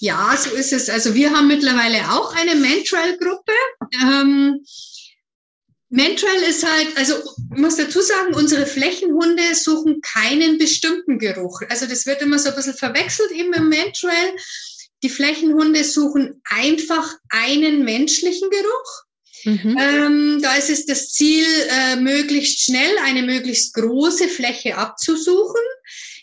Ja, 0.00 0.36
so 0.36 0.54
ist 0.54 0.72
es. 0.72 0.88
Also 0.90 1.14
wir 1.14 1.32
haben 1.32 1.48
mittlerweile 1.48 2.12
auch 2.12 2.36
eine 2.36 2.54
Mantrail-Gruppe. 2.54 3.52
Ähm, 4.02 4.62
Mantrail 5.90 6.42
ist 6.46 6.70
halt, 6.70 6.96
also 6.96 7.14
ich 7.14 7.58
muss 7.58 7.76
dazu 7.76 8.00
sagen, 8.00 8.34
unsere 8.34 8.66
Flächenhunde 8.66 9.54
suchen 9.54 10.00
keinen 10.02 10.58
bestimmten 10.58 11.18
Geruch. 11.18 11.62
Also 11.70 11.86
das 11.86 12.06
wird 12.06 12.20
immer 12.20 12.38
so 12.38 12.50
ein 12.50 12.56
bisschen 12.56 12.74
verwechselt 12.74 13.30
eben 13.32 13.54
im 13.54 13.70
Mantrail. 13.70 14.36
Die 15.02 15.08
Flächenhunde 15.08 15.84
suchen 15.84 16.42
einfach 16.44 17.14
einen 17.30 17.84
menschlichen 17.84 18.50
Geruch. 18.50 19.08
Mhm. 19.44 19.78
Ähm, 19.78 20.38
da 20.42 20.54
ist 20.56 20.70
es 20.70 20.86
das 20.86 21.12
Ziel, 21.12 21.46
äh, 21.70 21.96
möglichst 21.96 22.64
schnell 22.64 22.98
eine 23.04 23.22
möglichst 23.22 23.74
große 23.74 24.28
Fläche 24.28 24.76
abzusuchen. 24.76 25.62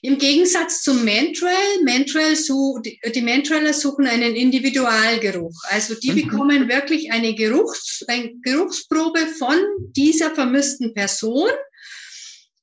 Im 0.01 0.17
Gegensatz 0.17 0.83
zum 0.83 1.03
Mantrail, 1.03 1.83
Mantrail 1.83 2.35
die, 2.83 2.99
die 3.13 3.21
Mantrailer 3.21 3.73
suchen 3.73 4.05
einen 4.05 4.35
Individualgeruch. 4.35 5.55
Also 5.69 5.95
die 5.95 6.11
mhm. 6.11 6.15
bekommen 6.15 6.69
wirklich 6.69 7.11
eine, 7.11 7.33
Geruchs, 7.33 8.03
eine 8.07 8.33
Geruchsprobe 8.41 9.25
von 9.39 9.57
dieser 9.95 10.35
vermissten 10.35 10.93
Person 10.93 11.49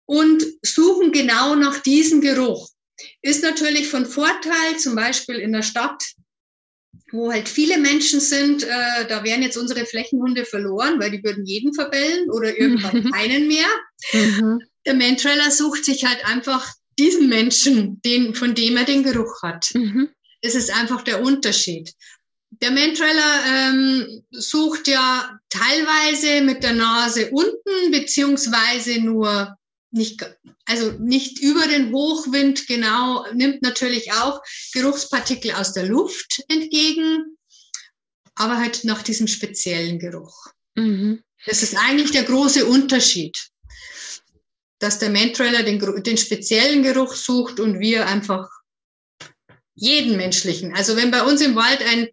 und 0.04 0.44
suchen 0.62 1.10
genau 1.10 1.54
nach 1.54 1.80
diesem 1.80 2.20
Geruch. 2.20 2.68
Ist 3.22 3.42
natürlich 3.42 3.88
von 3.88 4.06
Vorteil, 4.06 4.78
zum 4.78 4.94
Beispiel 4.94 5.36
in 5.36 5.52
der 5.52 5.62
Stadt, 5.62 6.02
wo 7.10 7.30
halt 7.30 7.48
viele 7.48 7.78
Menschen 7.78 8.20
sind, 8.20 8.64
äh, 8.64 9.06
da 9.08 9.22
wären 9.22 9.42
jetzt 9.42 9.56
unsere 9.56 9.84
Flächenhunde 9.84 10.44
verloren, 10.44 10.98
weil 10.98 11.10
die 11.10 11.22
würden 11.22 11.44
jeden 11.44 11.74
verbellen 11.74 12.30
oder 12.30 12.56
irgendwann 12.58 13.10
keinen 13.12 13.48
mehr. 13.48 13.68
Mhm. 14.12 14.60
Der 14.86 14.94
Mantrailer 14.94 15.50
sucht 15.50 15.84
sich 15.84 16.04
halt 16.04 16.24
einfach 16.24 16.72
diesen 16.98 17.28
Menschen, 17.28 18.00
den, 18.02 18.34
von 18.34 18.54
dem 18.54 18.76
er 18.76 18.84
den 18.84 19.02
Geruch 19.02 19.42
hat. 19.42 19.70
Mhm. 19.74 20.08
Es 20.40 20.54
ist 20.54 20.74
einfach 20.74 21.02
der 21.02 21.22
Unterschied. 21.22 21.92
Der 22.60 22.70
Mantrailer 22.70 23.44
ähm, 23.46 24.22
sucht 24.30 24.88
ja 24.88 25.38
teilweise 25.48 26.42
mit 26.42 26.62
der 26.62 26.74
Nase 26.74 27.30
unten, 27.30 27.90
beziehungsweise 27.90 29.00
nur 29.00 29.56
nicht, 29.92 30.24
also 30.66 30.92
nicht 30.92 31.40
über 31.40 31.66
den 31.66 31.92
Hochwind 31.92 32.66
genau, 32.66 33.24
nimmt 33.32 33.62
natürlich 33.62 34.12
auch 34.12 34.40
Geruchspartikel 34.72 35.52
aus 35.52 35.72
der 35.72 35.86
Luft 35.86 36.42
entgegen, 36.48 37.36
aber 38.34 38.58
halt 38.58 38.84
nach 38.84 39.02
diesem 39.02 39.26
speziellen 39.26 39.98
Geruch. 39.98 40.46
Mhm. 40.74 41.22
Das 41.46 41.62
ist 41.62 41.76
eigentlich 41.76 42.12
der 42.12 42.24
große 42.24 42.64
Unterschied 42.66 43.36
dass 44.82 44.98
der 44.98 45.10
Mantrailer 45.10 45.62
den, 45.62 45.78
den 46.02 46.16
speziellen 46.16 46.82
Geruch 46.82 47.14
sucht 47.14 47.60
und 47.60 47.78
wir 47.78 48.06
einfach 48.08 48.48
jeden 49.74 50.16
menschlichen. 50.16 50.74
Also 50.74 50.96
wenn 50.96 51.12
bei 51.12 51.22
uns 51.22 51.40
im 51.40 51.54
Wald 51.54 51.80
ein 51.86 52.08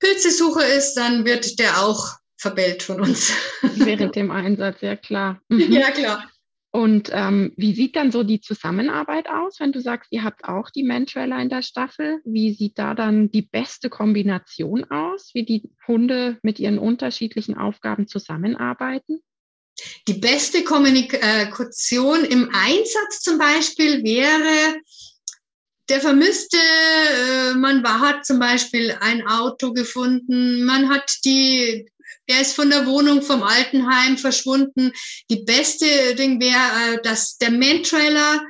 Pilzesucher 0.00 0.66
ist, 0.66 0.94
dann 0.94 1.24
wird 1.24 1.58
der 1.60 1.80
auch 1.80 2.16
verbellt 2.36 2.82
von 2.82 3.00
uns. 3.00 3.32
Während 3.62 4.16
dem 4.16 4.30
Einsatz, 4.32 4.78
ja 4.80 4.96
klar. 4.96 5.40
Mhm. 5.48 5.72
Ja, 5.72 5.92
klar. 5.92 6.28
Und 6.76 7.08
ähm, 7.10 7.54
wie 7.56 7.74
sieht 7.74 7.96
dann 7.96 8.12
so 8.12 8.22
die 8.22 8.42
Zusammenarbeit 8.42 9.30
aus, 9.30 9.60
wenn 9.60 9.72
du 9.72 9.80
sagst, 9.80 10.12
ihr 10.12 10.24
habt 10.24 10.44
auch 10.44 10.68
die 10.68 10.82
Mantrailer 10.82 11.40
in 11.40 11.48
der 11.48 11.62
Staffel? 11.62 12.20
Wie 12.26 12.52
sieht 12.52 12.78
da 12.78 12.92
dann 12.92 13.30
die 13.30 13.40
beste 13.40 13.88
Kombination 13.88 14.84
aus, 14.90 15.30
wie 15.32 15.46
die 15.46 15.70
Hunde 15.88 16.38
mit 16.42 16.58
ihren 16.58 16.78
unterschiedlichen 16.78 17.56
Aufgaben 17.56 18.08
zusammenarbeiten? 18.08 19.22
Die 20.06 20.18
beste 20.20 20.64
Kommunikation 20.64 22.26
im 22.26 22.50
Einsatz 22.52 23.22
zum 23.22 23.38
Beispiel 23.38 24.04
wäre, 24.04 24.78
der 25.88 26.02
Vermisste, 26.02 26.58
äh, 26.58 27.54
man 27.54 27.82
hat 27.84 28.26
zum 28.26 28.38
Beispiel 28.38 28.94
ein 29.00 29.26
Auto 29.26 29.72
gefunden, 29.72 30.64
man 30.64 30.90
hat 30.90 31.10
die, 31.24 31.88
er 32.26 32.40
ist 32.40 32.54
von 32.54 32.70
der 32.70 32.86
Wohnung 32.86 33.22
vom 33.22 33.42
Altenheim 33.42 34.18
verschwunden. 34.18 34.92
Die 35.30 35.44
beste 35.44 36.14
Ding 36.14 36.40
wäre, 36.40 36.94
äh, 36.94 37.02
dass 37.02 37.38
der 37.38 37.50
Mantrailer 37.50 38.42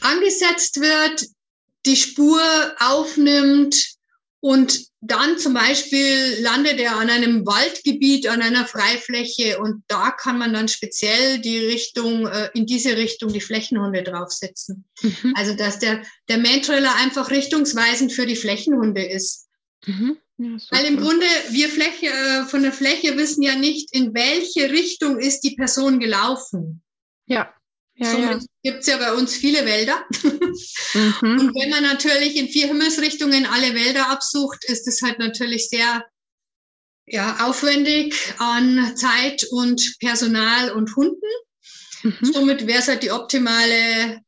angesetzt 0.00 0.80
wird, 0.80 1.26
die 1.86 1.96
Spur 1.96 2.42
aufnimmt 2.78 3.94
und 4.40 4.86
dann 5.00 5.38
zum 5.38 5.54
Beispiel 5.54 6.38
landet 6.40 6.78
er 6.78 6.96
an 6.96 7.10
einem 7.10 7.46
Waldgebiet, 7.46 8.26
an 8.26 8.40
einer 8.40 8.66
Freifläche 8.66 9.58
und 9.58 9.82
da 9.88 10.10
kann 10.10 10.38
man 10.38 10.54
dann 10.54 10.68
speziell 10.68 11.38
die 11.38 11.58
Richtung, 11.58 12.26
äh, 12.26 12.50
in 12.54 12.66
diese 12.66 12.96
Richtung 12.96 13.32
die 13.32 13.40
Flächenhunde 13.40 14.02
draufsetzen. 14.02 14.84
Mhm. 15.02 15.34
Also 15.36 15.54
dass 15.54 15.78
der, 15.78 16.02
der 16.28 16.38
Mantrailer 16.38 16.94
einfach 16.96 17.30
richtungsweisend 17.30 18.12
für 18.12 18.26
die 18.26 18.36
Flächenhunde 18.36 19.04
ist. 19.04 19.46
Mhm. 19.86 20.18
Ja, 20.36 20.56
Weil 20.70 20.86
im 20.86 20.96
Grunde 20.96 21.26
wir 21.50 21.68
Fläche, 21.68 22.06
äh, 22.06 22.44
von 22.44 22.62
der 22.62 22.72
Fläche 22.72 23.16
wissen 23.16 23.42
ja 23.42 23.54
nicht, 23.54 23.94
in 23.94 24.14
welche 24.14 24.70
Richtung 24.70 25.18
ist 25.18 25.40
die 25.40 25.54
Person 25.54 26.00
gelaufen. 26.00 26.82
Ja. 27.26 27.54
Ja, 27.96 28.10
Somit 28.10 28.42
ja. 28.42 28.46
gibt 28.64 28.80
es 28.80 28.86
ja 28.88 28.96
bei 28.96 29.12
uns 29.14 29.36
viele 29.36 29.64
Wälder. 29.64 30.04
Mhm. 30.94 31.40
Und 31.40 31.54
wenn 31.54 31.70
man 31.70 31.82
natürlich 31.82 32.36
in 32.36 32.48
vier 32.48 32.68
Himmelsrichtungen 32.68 33.46
alle 33.46 33.74
Wälder 33.74 34.10
absucht, 34.10 34.64
ist 34.64 34.86
es 34.88 35.02
halt 35.02 35.18
natürlich 35.18 35.68
sehr 35.68 36.04
ja, 37.06 37.46
aufwendig 37.46 38.14
an 38.38 38.96
Zeit 38.96 39.44
und 39.50 39.96
Personal 40.00 40.72
und 40.72 40.94
Hunden. 40.96 41.26
Mhm. 42.02 42.32
Somit 42.32 42.66
wäre 42.66 42.80
es 42.80 42.88
halt 42.88 43.02
die 43.02 43.10
optimale 43.10 44.20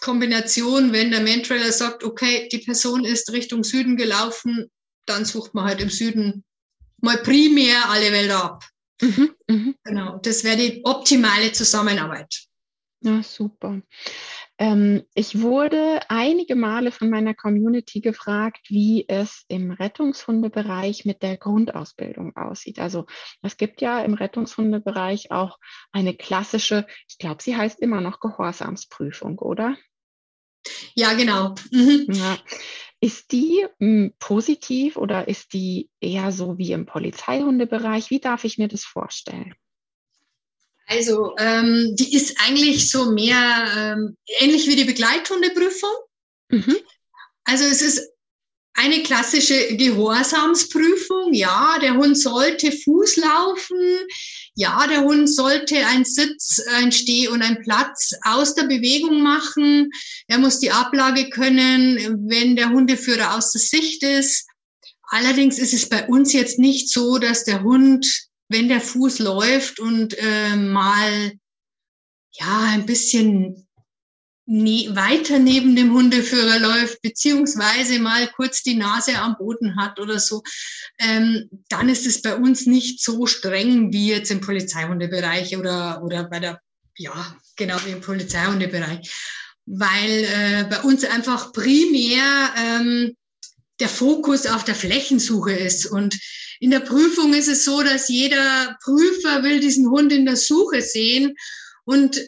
Kombination, 0.00 0.92
wenn 0.92 1.10
der 1.10 1.20
Mantrailer 1.20 1.72
sagt, 1.72 2.04
okay, 2.04 2.48
die 2.50 2.58
Person 2.58 3.04
ist 3.04 3.32
Richtung 3.32 3.64
Süden 3.64 3.96
gelaufen, 3.96 4.70
dann 5.06 5.24
sucht 5.24 5.54
man 5.54 5.64
halt 5.64 5.80
im 5.80 5.90
Süden 5.90 6.44
mal 7.00 7.18
primär 7.18 7.88
alle 7.88 8.12
Wälder 8.12 8.44
ab. 8.44 8.64
Mhm. 9.00 9.34
Mhm. 9.48 9.74
Genau, 9.84 10.18
das 10.18 10.44
wäre 10.44 10.56
die 10.56 10.84
optimale 10.84 11.52
Zusammenarbeit. 11.52 12.46
Ja, 13.02 13.22
super. 13.22 13.80
Ähm, 14.58 15.04
ich 15.14 15.40
wurde 15.40 16.00
einige 16.10 16.54
Male 16.54 16.92
von 16.92 17.08
meiner 17.08 17.32
Community 17.32 18.02
gefragt, 18.02 18.66
wie 18.68 19.06
es 19.08 19.46
im 19.48 19.70
Rettungshundebereich 19.70 21.06
mit 21.06 21.22
der 21.22 21.38
Grundausbildung 21.38 22.36
aussieht. 22.36 22.78
Also 22.78 23.06
es 23.40 23.56
gibt 23.56 23.80
ja 23.80 24.02
im 24.02 24.12
Rettungshundebereich 24.12 25.30
auch 25.30 25.58
eine 25.92 26.14
klassische, 26.14 26.86
ich 27.08 27.16
glaube, 27.16 27.42
sie 27.42 27.56
heißt 27.56 27.80
immer 27.80 28.02
noch 28.02 28.20
Gehorsamsprüfung, 28.20 29.38
oder? 29.38 29.78
Ja, 30.94 31.14
genau. 31.14 31.54
Mhm. 31.70 32.06
Ja. 32.10 32.36
Ist 33.00 33.32
die 33.32 33.66
m, 33.78 33.88
hm, 33.88 34.14
positiv 34.18 34.96
oder 34.96 35.26
ist 35.26 35.52
die 35.54 35.88
eher 36.00 36.32
so 36.32 36.58
wie 36.58 36.72
im 36.72 36.86
Polizeihundebereich? 36.86 38.10
Wie 38.10 38.20
darf 38.20 38.44
ich 38.44 38.58
mir 38.58 38.68
das 38.68 38.84
vorstellen? 38.84 39.54
Also 40.86 41.34
ähm, 41.38 41.94
die 41.96 42.14
ist 42.14 42.38
eigentlich 42.40 42.90
so 42.90 43.12
mehr 43.12 43.64
ähm, 43.76 44.16
ähnlich 44.40 44.66
wie 44.66 44.76
die 44.76 44.84
Begleithundeprüfung. 44.84 45.94
Mhm. 46.48 46.76
Also 47.44 47.64
es 47.64 47.80
ist 47.80 48.10
eine 48.82 49.02
klassische 49.02 49.76
Gehorsamsprüfung. 49.76 51.32
Ja, 51.32 51.78
der 51.80 51.94
Hund 51.94 52.18
sollte 52.18 52.72
Fuß 52.72 53.16
laufen. 53.16 53.78
Ja, 54.54 54.86
der 54.86 55.02
Hund 55.02 55.28
sollte 55.28 55.86
ein 55.86 56.04
Sitz, 56.04 56.60
ein 56.76 56.90
Steh 56.90 57.28
und 57.28 57.42
ein 57.42 57.62
Platz 57.62 58.12
aus 58.24 58.54
der 58.54 58.64
Bewegung 58.64 59.22
machen. 59.22 59.90
Er 60.28 60.38
muss 60.38 60.58
die 60.60 60.70
Ablage 60.70 61.30
können, 61.30 62.28
wenn 62.28 62.56
der 62.56 62.70
Hundeführer 62.70 63.36
aus 63.36 63.52
der 63.52 63.60
Sicht 63.60 64.02
ist. 64.02 64.46
Allerdings 65.10 65.58
ist 65.58 65.74
es 65.74 65.88
bei 65.88 66.06
uns 66.08 66.32
jetzt 66.32 66.58
nicht 66.58 66.90
so, 66.90 67.18
dass 67.18 67.44
der 67.44 67.62
Hund 67.62 68.06
wenn 68.50 68.68
der 68.68 68.80
Fuß 68.80 69.20
läuft 69.20 69.80
und 69.80 70.18
äh, 70.18 70.56
mal 70.56 71.32
ja 72.32 72.60
ein 72.72 72.84
bisschen 72.84 73.68
ne 74.50 74.88
weiter 74.96 75.38
neben 75.38 75.76
dem 75.76 75.92
Hundeführer 75.92 76.58
läuft, 76.58 77.00
beziehungsweise 77.02 78.00
mal 78.00 78.26
kurz 78.34 78.64
die 78.64 78.74
Nase 78.74 79.16
am 79.16 79.36
Boden 79.38 79.76
hat 79.76 80.00
oder 80.00 80.18
so, 80.18 80.42
ähm, 80.98 81.48
dann 81.68 81.88
ist 81.88 82.04
es 82.04 82.20
bei 82.20 82.34
uns 82.34 82.66
nicht 82.66 83.00
so 83.00 83.26
streng 83.26 83.92
wie 83.92 84.08
jetzt 84.08 84.30
im 84.32 84.40
Polizeihundebereich 84.40 85.56
oder, 85.56 86.02
oder 86.02 86.24
bei 86.24 86.40
der, 86.40 86.60
ja, 86.96 87.36
genau 87.56 87.76
wie 87.84 87.92
im 87.92 88.00
Polizeihundebereich. 88.00 89.08
Weil 89.66 90.24
äh, 90.24 90.64
bei 90.68 90.80
uns 90.80 91.04
einfach 91.04 91.52
primär 91.52 92.52
ähm, 92.56 93.16
der 93.78 93.88
Fokus 93.88 94.46
auf 94.46 94.64
der 94.64 94.74
Flächensuche 94.74 95.52
ist. 95.52 95.86
Und 95.86 96.18
in 96.58 96.72
der 96.72 96.80
Prüfung 96.80 97.34
ist 97.34 97.48
es 97.48 97.64
so, 97.64 97.82
dass 97.82 98.08
jeder 98.08 98.76
Prüfer 98.82 99.44
will 99.44 99.60
diesen 99.60 99.88
Hund 99.90 100.12
in 100.12 100.26
der 100.26 100.36
Suche 100.36 100.82
sehen. 100.82 101.36
Und 101.84 102.20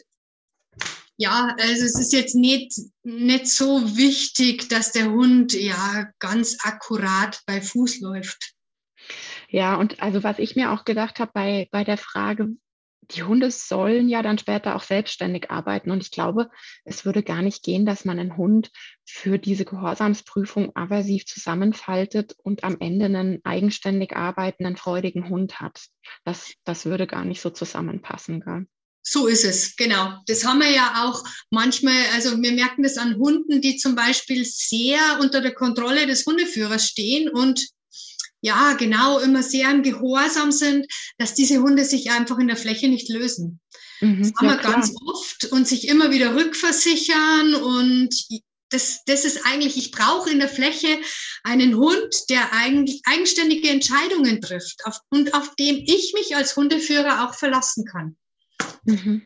ja, 1.17 1.55
also 1.59 1.85
es 1.85 1.99
ist 1.99 2.13
jetzt 2.13 2.35
nicht, 2.35 2.73
nicht 3.03 3.47
so 3.47 3.95
wichtig, 3.95 4.69
dass 4.69 4.91
der 4.91 5.11
Hund 5.11 5.53
ja 5.53 6.09
ganz 6.19 6.57
akkurat 6.63 7.41
bei 7.45 7.61
Fuß 7.61 7.99
läuft. 7.99 8.53
Ja, 9.49 9.75
und 9.75 10.01
also 10.01 10.23
was 10.23 10.39
ich 10.39 10.55
mir 10.55 10.71
auch 10.71 10.85
gedacht 10.85 11.19
habe 11.19 11.31
bei, 11.33 11.67
bei 11.71 11.83
der 11.83 11.97
Frage, 11.97 12.49
die 13.11 13.23
Hunde 13.23 13.51
sollen 13.51 14.09
ja 14.09 14.21
dann 14.21 14.37
später 14.37 14.75
auch 14.75 14.81
selbstständig 14.81 15.51
arbeiten. 15.51 15.91
Und 15.91 16.01
ich 16.01 16.11
glaube, 16.11 16.49
es 16.85 17.05
würde 17.05 17.21
gar 17.21 17.41
nicht 17.41 17.63
gehen, 17.63 17.85
dass 17.85 18.05
man 18.05 18.17
einen 18.17 18.37
Hund 18.37 18.71
für 19.05 19.37
diese 19.37 19.65
Gehorsamsprüfung 19.65 20.75
aversiv 20.75 21.25
zusammenfaltet 21.25 22.35
und 22.43 22.63
am 22.63 22.77
Ende 22.79 23.05
einen 23.05 23.41
eigenständig 23.43 24.15
arbeitenden, 24.15 24.77
freudigen 24.77 25.29
Hund 25.29 25.59
hat. 25.59 25.87
Das, 26.23 26.53
das 26.63 26.85
würde 26.85 27.07
gar 27.07 27.25
nicht 27.25 27.41
so 27.41 27.49
zusammenpassen. 27.49 28.41
Gell? 28.41 28.67
So 29.05 29.27
ist 29.27 29.43
es, 29.43 29.75
genau. 29.75 30.13
Das 30.27 30.45
haben 30.45 30.61
wir 30.61 30.71
ja 30.71 31.03
auch 31.05 31.23
manchmal, 31.49 31.93
also 32.13 32.41
wir 32.41 32.53
merken 32.53 32.83
das 32.83 32.97
an 32.97 33.17
Hunden, 33.17 33.59
die 33.59 33.75
zum 33.75 33.95
Beispiel 33.95 34.45
sehr 34.45 35.19
unter 35.19 35.41
der 35.41 35.53
Kontrolle 35.53 36.07
des 36.07 36.25
Hundeführers 36.25 36.87
stehen 36.87 37.29
und 37.29 37.67
ja, 38.39 38.73
genau, 38.73 39.19
immer 39.19 39.43
sehr 39.43 39.71
im 39.71 39.83
Gehorsam 39.83 40.51
sind, 40.51 40.85
dass 41.17 41.33
diese 41.33 41.61
Hunde 41.61 41.85
sich 41.85 42.11
einfach 42.11 42.39
in 42.39 42.47
der 42.47 42.57
Fläche 42.57 42.89
nicht 42.89 43.09
lösen. 43.09 43.61
Mhm, 44.01 44.21
das 44.21 44.33
haben 44.37 44.47
ja, 44.47 44.51
wir 44.53 44.57
klar. 44.59 44.73
ganz 44.73 44.93
oft 45.05 45.45
und 45.45 45.67
sich 45.67 45.87
immer 45.87 46.11
wieder 46.11 46.35
rückversichern 46.35 47.55
und 47.55 48.13
das, 48.69 49.03
das 49.05 49.23
ist 49.23 49.45
eigentlich, 49.45 49.77
ich 49.77 49.91
brauche 49.91 50.29
in 50.29 50.39
der 50.39 50.49
Fläche 50.49 50.99
einen 51.43 51.77
Hund, 51.77 52.29
der 52.29 52.53
eigentlich 52.53 53.01
eigenständige 53.05 53.69
Entscheidungen 53.69 54.41
trifft 54.41 54.85
auf, 54.85 54.97
und 55.09 55.33
auf 55.33 55.55
dem 55.55 55.77
ich 55.77 56.13
mich 56.13 56.35
als 56.35 56.55
Hundeführer 56.55 57.27
auch 57.27 57.35
verlassen 57.35 57.85
kann. 57.85 58.17
Mhm. 58.85 59.23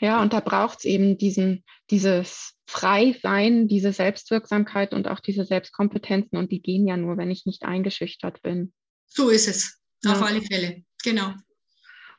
Ja, 0.00 0.22
und 0.22 0.32
da 0.32 0.40
braucht 0.40 0.78
es 0.78 0.84
eben 0.84 1.18
diesen, 1.18 1.64
dieses 1.90 2.54
Frei-Sein, 2.66 3.68
diese 3.68 3.92
Selbstwirksamkeit 3.92 4.92
und 4.92 5.08
auch 5.08 5.20
diese 5.20 5.44
Selbstkompetenzen. 5.44 6.38
Und 6.38 6.50
die 6.50 6.60
gehen 6.60 6.86
ja 6.86 6.96
nur, 6.96 7.16
wenn 7.16 7.30
ich 7.30 7.46
nicht 7.46 7.64
eingeschüchtert 7.64 8.42
bin. 8.42 8.72
So 9.06 9.30
ist 9.30 9.48
es, 9.48 9.78
ja. 10.04 10.12
auf 10.12 10.22
alle 10.22 10.42
Fälle. 10.42 10.82
Genau. 11.02 11.32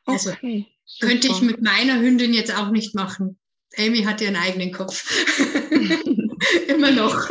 Also 0.05 0.31
okay, 0.31 0.65
könnte 1.01 1.27
ich 1.27 1.41
mit 1.41 1.61
meiner 1.61 1.99
Hündin 1.99 2.33
jetzt 2.33 2.55
auch 2.55 2.71
nicht 2.71 2.95
machen. 2.95 3.37
Amy 3.77 4.03
hat 4.03 4.21
ihren 4.21 4.35
eigenen 4.35 4.71
Kopf. 4.71 5.05
Immer 6.67 6.91
noch. 6.91 7.29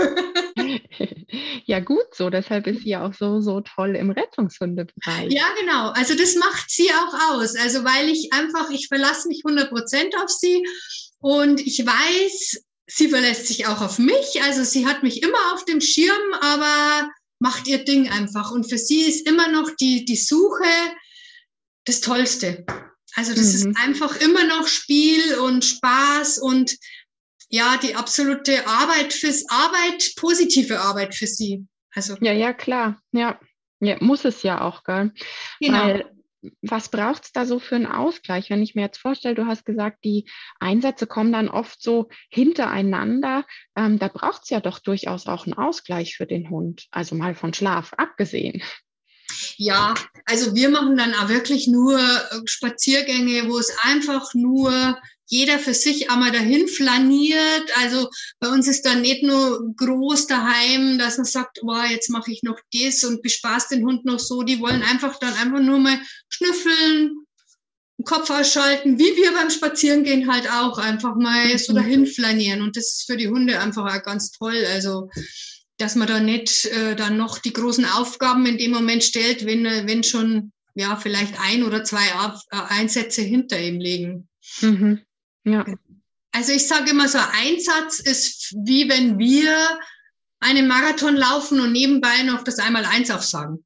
ja, 1.67 1.81
gut 1.81 2.15
so. 2.15 2.31
Deshalb 2.31 2.67
ist 2.67 2.83
sie 2.83 2.91
ja 2.91 3.07
auch 3.07 3.15
so, 3.15 3.41
so 3.41 3.61
toll 3.61 3.97
im 3.97 4.11
Rettungshundebereich. 4.11 5.33
Ja, 5.33 5.47
genau. 5.61 5.91
Also 5.91 6.15
das 6.15 6.35
macht 6.37 6.71
sie 6.71 6.89
auch 6.91 7.33
aus. 7.33 7.57
Also 7.57 7.85
weil 7.85 8.09
ich 8.09 8.33
einfach, 8.33 8.71
ich 8.71 8.89
verlasse 8.89 9.29
mich 9.29 9.43
100 9.45 9.71
Prozent 9.71 10.15
auf 10.23 10.31
sie 10.31 10.65
und 11.21 11.61
ich 11.61 11.85
weiß, 11.85 12.63
sie 12.87 13.09
verlässt 13.09 13.47
sich 13.47 13.67
auch 13.67 13.81
auf 13.81 13.99
mich. 13.99 14.43
Also 14.43 14.65
sie 14.65 14.87
hat 14.87 15.03
mich 15.03 15.23
immer 15.23 15.55
auf 15.55 15.65
dem 15.65 15.81
Schirm, 15.81 16.35
aber 16.41 17.11
macht 17.39 17.67
ihr 17.69 17.85
Ding 17.85 18.11
einfach. 18.11 18.51
Und 18.51 18.69
für 18.69 18.79
sie 18.79 19.03
ist 19.03 19.27
immer 19.27 19.49
noch 19.49 19.71
die, 19.79 20.05
die 20.05 20.17
Suche 20.17 20.65
das 21.85 22.01
Tollste. 22.01 22.65
Also 23.15 23.35
das 23.35 23.65
mhm. 23.65 23.71
ist 23.71 23.79
einfach 23.79 24.21
immer 24.21 24.45
noch 24.45 24.69
Spiel 24.69 25.39
und 25.39 25.65
Spaß 25.65 26.39
und 26.39 26.77
ja, 27.49 27.79
die 27.83 27.95
absolute 27.95 28.67
Arbeit 28.67 29.13
fürs 29.13 29.45
Arbeit, 29.49 30.13
positive 30.17 30.81
Arbeit 30.81 31.15
für 31.15 31.27
sie. 31.27 31.67
Also. 31.95 32.17
Ja, 32.21 32.33
ja, 32.33 32.53
klar. 32.53 33.01
Ja. 33.13 33.39
ja 33.81 33.97
muss 34.01 34.25
es 34.25 34.43
ja 34.43 34.61
auch, 34.61 34.85
gell? 34.85 35.13
Genau. 35.61 35.79
Weil 35.79 36.19
was 36.63 36.89
braucht 36.89 37.25
es 37.25 37.33
da 37.33 37.47
so 37.47 37.59
für 37.59 37.75
einen 37.75 37.87
Ausgleich? 37.87 38.51
Wenn 38.51 38.63
ich 38.63 38.75
mir 38.75 38.83
jetzt 38.83 38.99
vorstelle, 38.99 39.35
du 39.35 39.47
hast 39.47 39.65
gesagt, 39.65 40.05
die 40.05 40.29
Einsätze 40.61 41.07
kommen 41.07 41.33
dann 41.33 41.49
oft 41.49 41.83
so 41.83 42.09
hintereinander. 42.31 43.45
Ähm, 43.77 43.99
da 43.99 44.09
braucht 44.09 44.43
es 44.45 44.51
ja 44.51 44.61
doch 44.61 44.79
durchaus 44.79 45.27
auch 45.27 45.47
einen 45.47 45.55
Ausgleich 45.55 46.17
für 46.17 46.27
den 46.27 46.51
Hund, 46.51 46.87
also 46.91 47.15
mal 47.15 47.35
von 47.35 47.55
Schlaf 47.55 47.93
abgesehen. 47.95 48.63
Ja, 49.57 49.95
also 50.27 50.55
wir 50.55 50.71
machen 50.71 50.97
dann 50.97 51.15
auch 51.15 51.29
wirklich 51.29 51.67
nur 51.67 51.99
äh, 51.99 52.41
Spaziergänge, 52.47 53.49
wo 53.49 53.59
es 53.59 53.77
einfach 53.83 54.33
nur 54.35 54.97
jeder 55.29 55.59
für 55.59 55.75
sich 55.75 56.11
einmal 56.11 56.33
dahin 56.33 56.67
flaniert. 56.69 57.71
Also 57.77 58.09
bei 58.41 58.49
uns 58.49 58.67
ist 58.67 58.85
dann 58.85 59.03
nicht 59.03 59.23
nur 59.23 59.75
groß 59.77 60.27
daheim, 60.27 60.99
dass 60.99 61.19
man 61.19 61.27
sagt, 61.27 61.61
oh, 61.63 61.83
jetzt 61.89 62.11
mache 62.11 62.33
ich 62.33 62.43
noch 62.43 62.59
das 62.73 63.05
und 63.05 63.23
bespaß 63.23 63.69
den 63.69 63.85
Hund 63.85 64.05
noch 64.05 64.19
so. 64.19 64.43
Die 64.43 64.61
wollen 64.61 64.83
einfach 64.83 65.19
dann 65.19 65.35
einfach 65.35 65.61
nur 65.61 65.79
mal 65.79 66.01
schnüffeln, 66.29 67.27
Kopf 68.05 68.31
ausschalten, 68.31 68.99
wie 68.99 69.17
wir 69.17 69.33
beim 69.33 69.51
Spazierengehen 69.51 70.33
halt 70.33 70.49
auch 70.51 70.79
einfach 70.79 71.17
mal 71.17 71.59
so 71.59 71.73
mhm. 71.73 71.77
dahin 71.77 72.07
flanieren. 72.07 72.63
Und 72.63 72.77
das 72.77 72.87
ist 72.87 73.05
für 73.07 73.17
die 73.17 73.29
Hunde 73.29 73.61
einfach 73.61 73.85
auch 73.85 74.03
ganz 74.03 74.31
toll. 74.33 74.65
Also 74.73 75.11
dass 75.79 75.95
man 75.95 76.09
da 76.09 76.21
nicht 76.21 76.67
äh, 76.67 76.97
dann 76.97 77.17
noch 77.17 77.39
die 77.39 77.53
großen 77.53 77.85
Aufgaben 77.85 78.47
in 78.47 78.59
dem 78.59 78.73
Moment 78.73 79.05
stellt, 79.05 79.47
wenn, 79.47 79.65
wenn 79.65 80.03
schon 80.03 80.53
ja 80.75 80.97
vielleicht 80.97 81.41
ein 81.41 81.63
oder 81.63 81.85
zwei 81.85 82.03
Einsätze 82.51 83.23
hinter 83.23 83.61
ihm 83.61 83.81
liegen. 83.81 84.29
Mhm. 84.61 85.01
Ja. 85.53 85.65
Also 86.33 86.53
ich 86.53 86.67
sage 86.67 86.91
immer 86.91 87.09
so, 87.09 87.19
Einsatz 87.19 88.01
ist 88.01 88.55
wie 88.65 88.89
wenn 88.89 89.19
wir 89.19 89.81
einen 90.41 90.69
Marathon 90.69 91.17
laufen 91.17 91.61
und 91.61 91.73
nebenbei 91.73 92.23
noch 92.23 92.45
das 92.45 92.59
einmal 92.59 92.85
eins 92.85 93.11
aufsagen. 93.11 93.65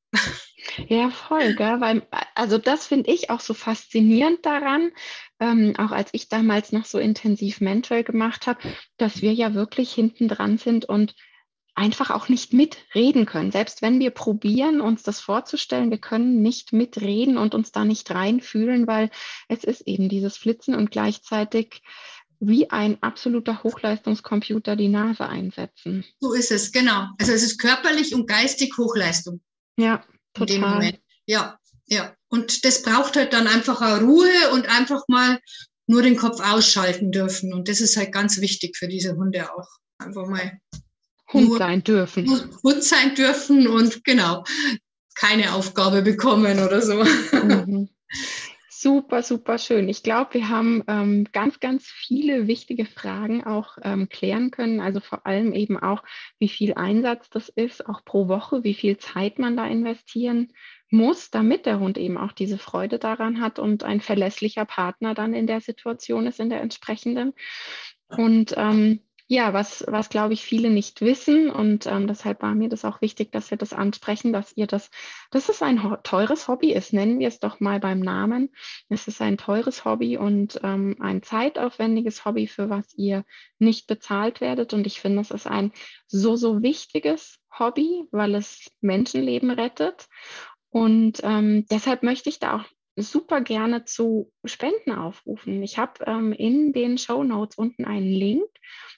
Ja, 0.88 1.10
voll, 1.10 1.54
gell? 1.54 1.80
weil 1.80 2.06
also 2.34 2.56
das 2.56 2.86
finde 2.86 3.10
ich 3.10 3.30
auch 3.30 3.40
so 3.40 3.52
faszinierend 3.52 4.46
daran, 4.46 4.92
ähm, 5.40 5.74
auch 5.76 5.90
als 5.90 6.10
ich 6.12 6.28
damals 6.28 6.70
noch 6.70 6.84
so 6.84 6.98
intensiv 6.98 7.60
Mental 7.60 8.04
gemacht 8.04 8.46
habe, 8.46 8.60
dass 8.96 9.22
wir 9.22 9.32
ja 9.32 9.54
wirklich 9.54 9.92
hinten 9.92 10.28
dran 10.28 10.58
sind 10.58 10.84
und 10.84 11.16
einfach 11.74 12.10
auch 12.10 12.28
nicht 12.28 12.52
mitreden 12.52 13.26
können. 13.26 13.50
Selbst 13.50 13.82
wenn 13.82 13.98
wir 13.98 14.10
probieren, 14.10 14.80
uns 14.80 15.02
das 15.02 15.20
vorzustellen, 15.20 15.90
wir 15.90 15.98
können 15.98 16.42
nicht 16.42 16.72
mitreden 16.72 17.38
und 17.38 17.54
uns 17.54 17.72
da 17.72 17.84
nicht 17.84 18.10
reinfühlen, 18.10 18.86
weil 18.86 19.10
es 19.48 19.64
ist 19.64 19.82
eben 19.82 20.08
dieses 20.08 20.36
Flitzen 20.36 20.74
und 20.74 20.90
gleichzeitig 20.90 21.82
wie 22.40 22.70
ein 22.70 23.00
absoluter 23.02 23.62
Hochleistungscomputer 23.62 24.74
die 24.74 24.88
Nase 24.88 25.28
einsetzen. 25.28 26.04
So 26.20 26.32
ist 26.32 26.50
es, 26.50 26.72
genau. 26.72 27.06
Also 27.18 27.32
es 27.32 27.42
ist 27.42 27.58
körperlich 27.58 28.14
und 28.14 28.26
geistig 28.26 28.76
Hochleistung. 28.76 29.40
Ja, 29.76 30.04
total. 30.34 30.98
Ja, 31.26 31.56
ja. 31.86 32.14
Und 32.28 32.64
das 32.64 32.82
braucht 32.82 33.16
halt 33.16 33.32
dann 33.32 33.46
einfach 33.46 33.80
auch 33.80 34.00
Ruhe 34.02 34.50
und 34.52 34.68
einfach 34.68 35.02
mal 35.06 35.38
nur 35.86 36.02
den 36.02 36.16
Kopf 36.16 36.40
ausschalten 36.40 37.12
dürfen. 37.12 37.54
Und 37.54 37.68
das 37.68 37.80
ist 37.80 37.96
halt 37.96 38.12
ganz 38.12 38.40
wichtig 38.40 38.76
für 38.76 38.88
diese 38.88 39.14
Hunde 39.14 39.52
auch. 39.52 39.68
Einfach 39.98 40.26
mal 40.26 40.58
Hund 41.32 41.58
sein 41.58 41.84
dürfen. 41.84 42.28
Hund 42.62 42.82
sein 42.82 43.14
dürfen 43.14 43.66
und 43.66 44.04
genau, 44.04 44.44
keine 45.14 45.54
Aufgabe 45.54 46.02
bekommen 46.02 46.58
oder 46.58 46.82
so. 46.82 47.04
Mhm. 47.04 47.88
Super, 48.82 49.22
super 49.22 49.58
schön. 49.58 49.88
Ich 49.88 50.02
glaube, 50.02 50.34
wir 50.34 50.48
haben 50.48 50.82
ähm, 50.88 51.28
ganz, 51.30 51.60
ganz 51.60 51.86
viele 51.86 52.48
wichtige 52.48 52.84
Fragen 52.84 53.44
auch 53.44 53.78
ähm, 53.82 54.08
klären 54.08 54.50
können. 54.50 54.80
Also 54.80 54.98
vor 54.98 55.24
allem 55.24 55.52
eben 55.52 55.78
auch, 55.78 56.02
wie 56.40 56.48
viel 56.48 56.74
Einsatz 56.74 57.30
das 57.30 57.48
ist, 57.48 57.88
auch 57.88 58.04
pro 58.04 58.26
Woche, 58.26 58.64
wie 58.64 58.74
viel 58.74 58.98
Zeit 58.98 59.38
man 59.38 59.56
da 59.56 59.68
investieren 59.68 60.52
muss, 60.90 61.30
damit 61.30 61.64
der 61.64 61.78
Hund 61.78 61.96
eben 61.96 62.18
auch 62.18 62.32
diese 62.32 62.58
Freude 62.58 62.98
daran 62.98 63.40
hat 63.40 63.60
und 63.60 63.84
ein 63.84 64.00
verlässlicher 64.00 64.64
Partner 64.64 65.14
dann 65.14 65.32
in 65.32 65.46
der 65.46 65.60
Situation 65.60 66.26
ist, 66.26 66.40
in 66.40 66.50
der 66.50 66.60
entsprechenden. 66.60 67.34
Und 68.08 68.52
ähm, 68.56 69.00
ja, 69.32 69.54
was, 69.54 69.82
was 69.88 70.10
glaube 70.10 70.34
ich 70.34 70.44
viele 70.44 70.68
nicht 70.68 71.00
wissen 71.00 71.50
und 71.50 71.86
ähm, 71.86 72.06
deshalb 72.06 72.42
war 72.42 72.54
mir 72.54 72.68
das 72.68 72.84
auch 72.84 73.00
wichtig, 73.00 73.32
dass 73.32 73.50
wir 73.50 73.56
das 73.56 73.72
ansprechen, 73.72 74.30
dass 74.30 74.54
ihr 74.58 74.66
das, 74.66 74.90
dass 75.30 75.48
es 75.48 75.62
ein 75.62 75.96
teures 76.02 76.48
Hobby 76.48 76.74
ist, 76.74 76.92
nennen 76.92 77.18
wir 77.18 77.28
es 77.28 77.40
doch 77.40 77.58
mal 77.58 77.80
beim 77.80 78.00
Namen. 78.00 78.50
Es 78.90 79.08
ist 79.08 79.22
ein 79.22 79.38
teures 79.38 79.86
Hobby 79.86 80.18
und 80.18 80.60
ähm, 80.62 80.96
ein 81.00 81.22
zeitaufwendiges 81.22 82.26
Hobby, 82.26 82.46
für 82.46 82.68
was 82.68 82.92
ihr 82.92 83.24
nicht 83.58 83.86
bezahlt 83.86 84.42
werdet 84.42 84.74
und 84.74 84.86
ich 84.86 85.00
finde, 85.00 85.22
es 85.22 85.30
ist 85.30 85.46
ein 85.46 85.72
so, 86.06 86.36
so 86.36 86.60
wichtiges 86.60 87.38
Hobby, 87.58 88.04
weil 88.10 88.34
es 88.34 88.70
Menschenleben 88.82 89.50
rettet 89.50 90.08
und 90.68 91.20
ähm, 91.22 91.64
deshalb 91.70 92.02
möchte 92.02 92.28
ich 92.28 92.38
da 92.38 92.56
auch 92.56 92.64
super 92.96 93.40
gerne 93.40 93.84
zu 93.84 94.32
Spenden 94.44 94.92
aufrufen. 94.92 95.62
Ich 95.62 95.78
habe 95.78 96.04
ähm, 96.06 96.32
in 96.32 96.72
den 96.72 96.98
Show 96.98 97.22
Notes 97.22 97.56
unten 97.56 97.84
einen 97.84 98.12
Link 98.12 98.48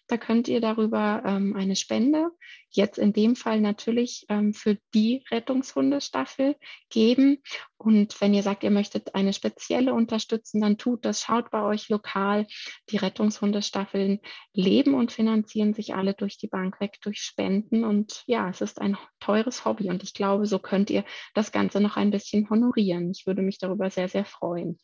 da 0.06 0.16
könnt 0.16 0.48
ihr 0.48 0.60
darüber 0.60 1.22
ähm, 1.24 1.56
eine 1.56 1.76
Spende 1.76 2.30
jetzt 2.76 2.98
in 2.98 3.12
dem 3.12 3.36
Fall 3.36 3.60
natürlich 3.60 4.26
ähm, 4.28 4.52
für 4.54 4.78
die 4.94 5.24
Rettungshundestaffel 5.30 6.56
geben. 6.90 7.42
Und 7.76 8.20
wenn 8.20 8.34
ihr 8.34 8.42
sagt, 8.42 8.62
ihr 8.62 8.70
möchtet 8.70 9.14
eine 9.14 9.32
spezielle 9.32 9.94
unterstützen, 9.94 10.60
dann 10.60 10.78
tut 10.78 11.04
das. 11.04 11.22
Schaut 11.22 11.50
bei 11.50 11.62
euch 11.62 11.88
lokal. 11.88 12.46
Die 12.90 12.96
Rettungshundestaffeln 12.96 14.20
leben 14.52 14.94
und 14.94 15.12
finanzieren 15.12 15.74
sich 15.74 15.94
alle 15.94 16.14
durch 16.14 16.38
die 16.38 16.48
Bank 16.48 16.80
weg, 16.80 16.98
durch 17.02 17.20
Spenden. 17.20 17.84
Und 17.84 18.22
ja, 18.26 18.48
es 18.48 18.60
ist 18.60 18.80
ein 18.80 18.96
teures 19.20 19.64
Hobby. 19.64 19.90
Und 19.90 20.02
ich 20.02 20.14
glaube, 20.14 20.46
so 20.46 20.58
könnt 20.58 20.90
ihr 20.90 21.04
das 21.34 21.52
Ganze 21.52 21.80
noch 21.80 21.96
ein 21.96 22.10
bisschen 22.10 22.48
honorieren. 22.50 23.10
Ich 23.10 23.26
würde 23.26 23.42
mich 23.42 23.58
darüber 23.58 23.90
sehr, 23.90 24.08
sehr 24.08 24.24
freuen. 24.24 24.78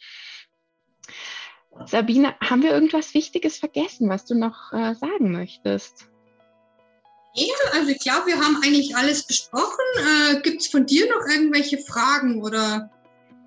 Sabine, 1.87 2.35
haben 2.41 2.63
wir 2.63 2.73
irgendwas 2.73 3.15
Wichtiges 3.15 3.59
vergessen, 3.59 4.09
was 4.09 4.27
du 4.27 4.35
noch 4.35 4.73
äh, 4.73 4.95
sagen 4.95 5.31
möchtest? 5.31 6.10
Ja, 7.33 7.55
also 7.75 7.91
ich 7.91 8.01
glaube, 8.01 8.27
wir 8.27 8.37
haben 8.37 8.61
eigentlich 8.65 8.97
alles 8.97 9.23
besprochen. 9.25 9.85
Äh, 9.97 10.41
Gibt 10.41 10.63
es 10.63 10.69
von 10.69 10.87
dir 10.87 11.09
noch 11.09 11.27
irgendwelche 11.27 11.79
Fragen 11.79 12.43
oder? 12.43 12.91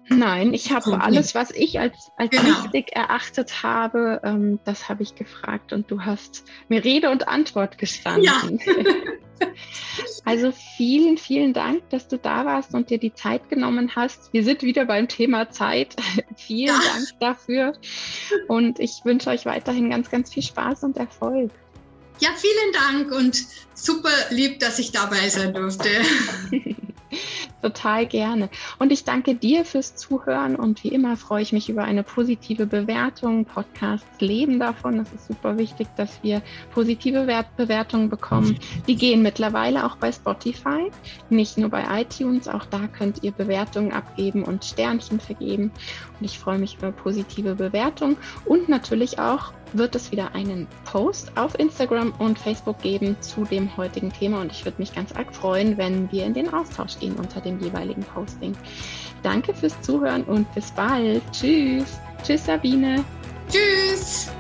Nein, 0.10 0.54
ich 0.54 0.72
habe 0.72 1.02
alles, 1.02 1.34
was 1.34 1.52
ich 1.52 1.80
als, 1.80 2.12
als 2.18 2.30
genau. 2.30 2.64
wichtig 2.64 2.94
erachtet 2.94 3.64
habe, 3.64 4.20
ähm, 4.24 4.60
das 4.66 4.90
habe 4.90 5.02
ich 5.04 5.16
gefragt 5.16 5.72
und 5.72 5.90
du 5.90 6.02
hast 6.02 6.44
mir 6.68 6.84
Rede 6.84 7.10
und 7.10 7.28
Antwort 7.28 7.78
gestanden. 7.78 8.24
Ja. 8.26 8.42
Also 10.26 10.54
vielen, 10.78 11.18
vielen 11.18 11.54
Dank, 11.54 11.90
dass 11.90 12.08
du 12.08 12.18
da 12.18 12.46
warst 12.46 12.74
und 12.74 12.90
dir 12.90 12.98
die 12.98 13.14
Zeit 13.14 13.50
genommen 13.50 13.92
hast. 13.96 14.32
Wir 14.32 14.44
sind 14.44 14.64
wieder 14.64 14.86
beim 14.86 15.10
Thema 15.10 15.50
Zeit. 15.50 15.96
vielen 16.38 16.76
ja. 16.76 16.80
Dank 16.94 17.20
dafür 17.20 17.74
und 18.48 18.80
ich 18.80 19.02
wünsche 19.04 19.30
euch 19.30 19.46
weiterhin 19.46 19.90
ganz, 19.90 20.10
ganz 20.10 20.34
viel 20.34 20.44
Spaß 20.44 20.84
und 20.84 20.98
Erfolg. 20.98 21.52
Ja, 22.20 22.30
vielen 22.38 22.74
Dank 22.74 23.12
und 23.12 23.44
super 23.74 24.12
lieb, 24.30 24.60
dass 24.60 24.80
ich 24.80 24.92
dabei 24.92 25.30
sein 25.30 25.54
durfte. 25.54 25.90
Total 27.64 28.06
gerne. 28.06 28.50
Und 28.78 28.92
ich 28.92 29.06
danke 29.06 29.36
dir 29.36 29.64
fürs 29.64 29.96
Zuhören 29.96 30.58
und 30.58 30.84
wie 30.84 30.90
immer 30.90 31.16
freue 31.16 31.42
ich 31.42 31.54
mich 31.54 31.70
über 31.70 31.86
eine 31.86 32.04
positive 32.04 32.66
Bewertung. 32.66 33.46
Podcasts 33.46 34.06
leben 34.20 34.60
davon. 34.60 34.98
Das 34.98 35.14
ist 35.14 35.28
super 35.28 35.58
wichtig, 35.58 35.88
dass 35.96 36.22
wir 36.24 36.42
positive 36.74 37.26
Bewertungen 37.56 38.10
bekommen. 38.10 38.60
Die 38.88 38.98
gehen 38.98 39.22
mittlerweile 39.22 39.86
auch 39.86 39.96
bei 39.96 40.12
Spotify, 40.12 40.92
nicht 41.30 41.58
nur 41.58 41.70
bei 41.70 42.02
iTunes. 42.02 42.50
Auch 42.50 42.66
da 42.66 42.88
könnt 42.88 43.24
ihr 43.24 43.32
Bewertungen 43.32 43.94
abgeben 43.94 44.44
und 44.44 44.66
Sternchen 44.66 45.22
vergeben. 45.22 45.72
Und 46.20 46.26
ich 46.26 46.38
freue 46.38 46.60
mich 46.60 46.78
über 46.78 46.92
positive 46.92 47.56
Bewertungen 47.56 48.18
und 48.44 48.68
natürlich 48.68 49.20
auch 49.20 49.54
wird 49.74 49.96
es 49.96 50.12
wieder 50.12 50.34
einen 50.36 50.68
Post 50.86 51.32
auf 51.38 51.58
Instagram 51.60 52.14
und 52.20 52.38
Facebook 52.38 52.82
geben 52.82 53.16
zu 53.22 53.44
dem 53.46 53.76
heutigen 53.78 54.12
Thema 54.12 54.42
und 54.42 54.52
ich 54.52 54.66
würde 54.66 54.80
mich 54.80 54.94
ganz 54.94 55.12
arg 55.14 55.34
freuen, 55.34 55.78
wenn 55.78 56.12
wir 56.12 56.26
in 56.26 56.34
den 56.34 56.54
Austausch 56.54 57.00
gehen 57.00 57.16
unter 57.16 57.42
dem 57.42 57.60
jeweiligen 57.60 58.04
Posting. 58.04 58.56
Danke 59.24 59.54
fürs 59.54 59.80
Zuhören 59.82 60.24
und 60.24 60.54
bis 60.54 60.72
bald. 60.72 61.24
Tschüss. 61.32 62.00
Tschüss, 62.24 62.46
Sabine. 62.46 63.04
Tschüss. 63.50 64.32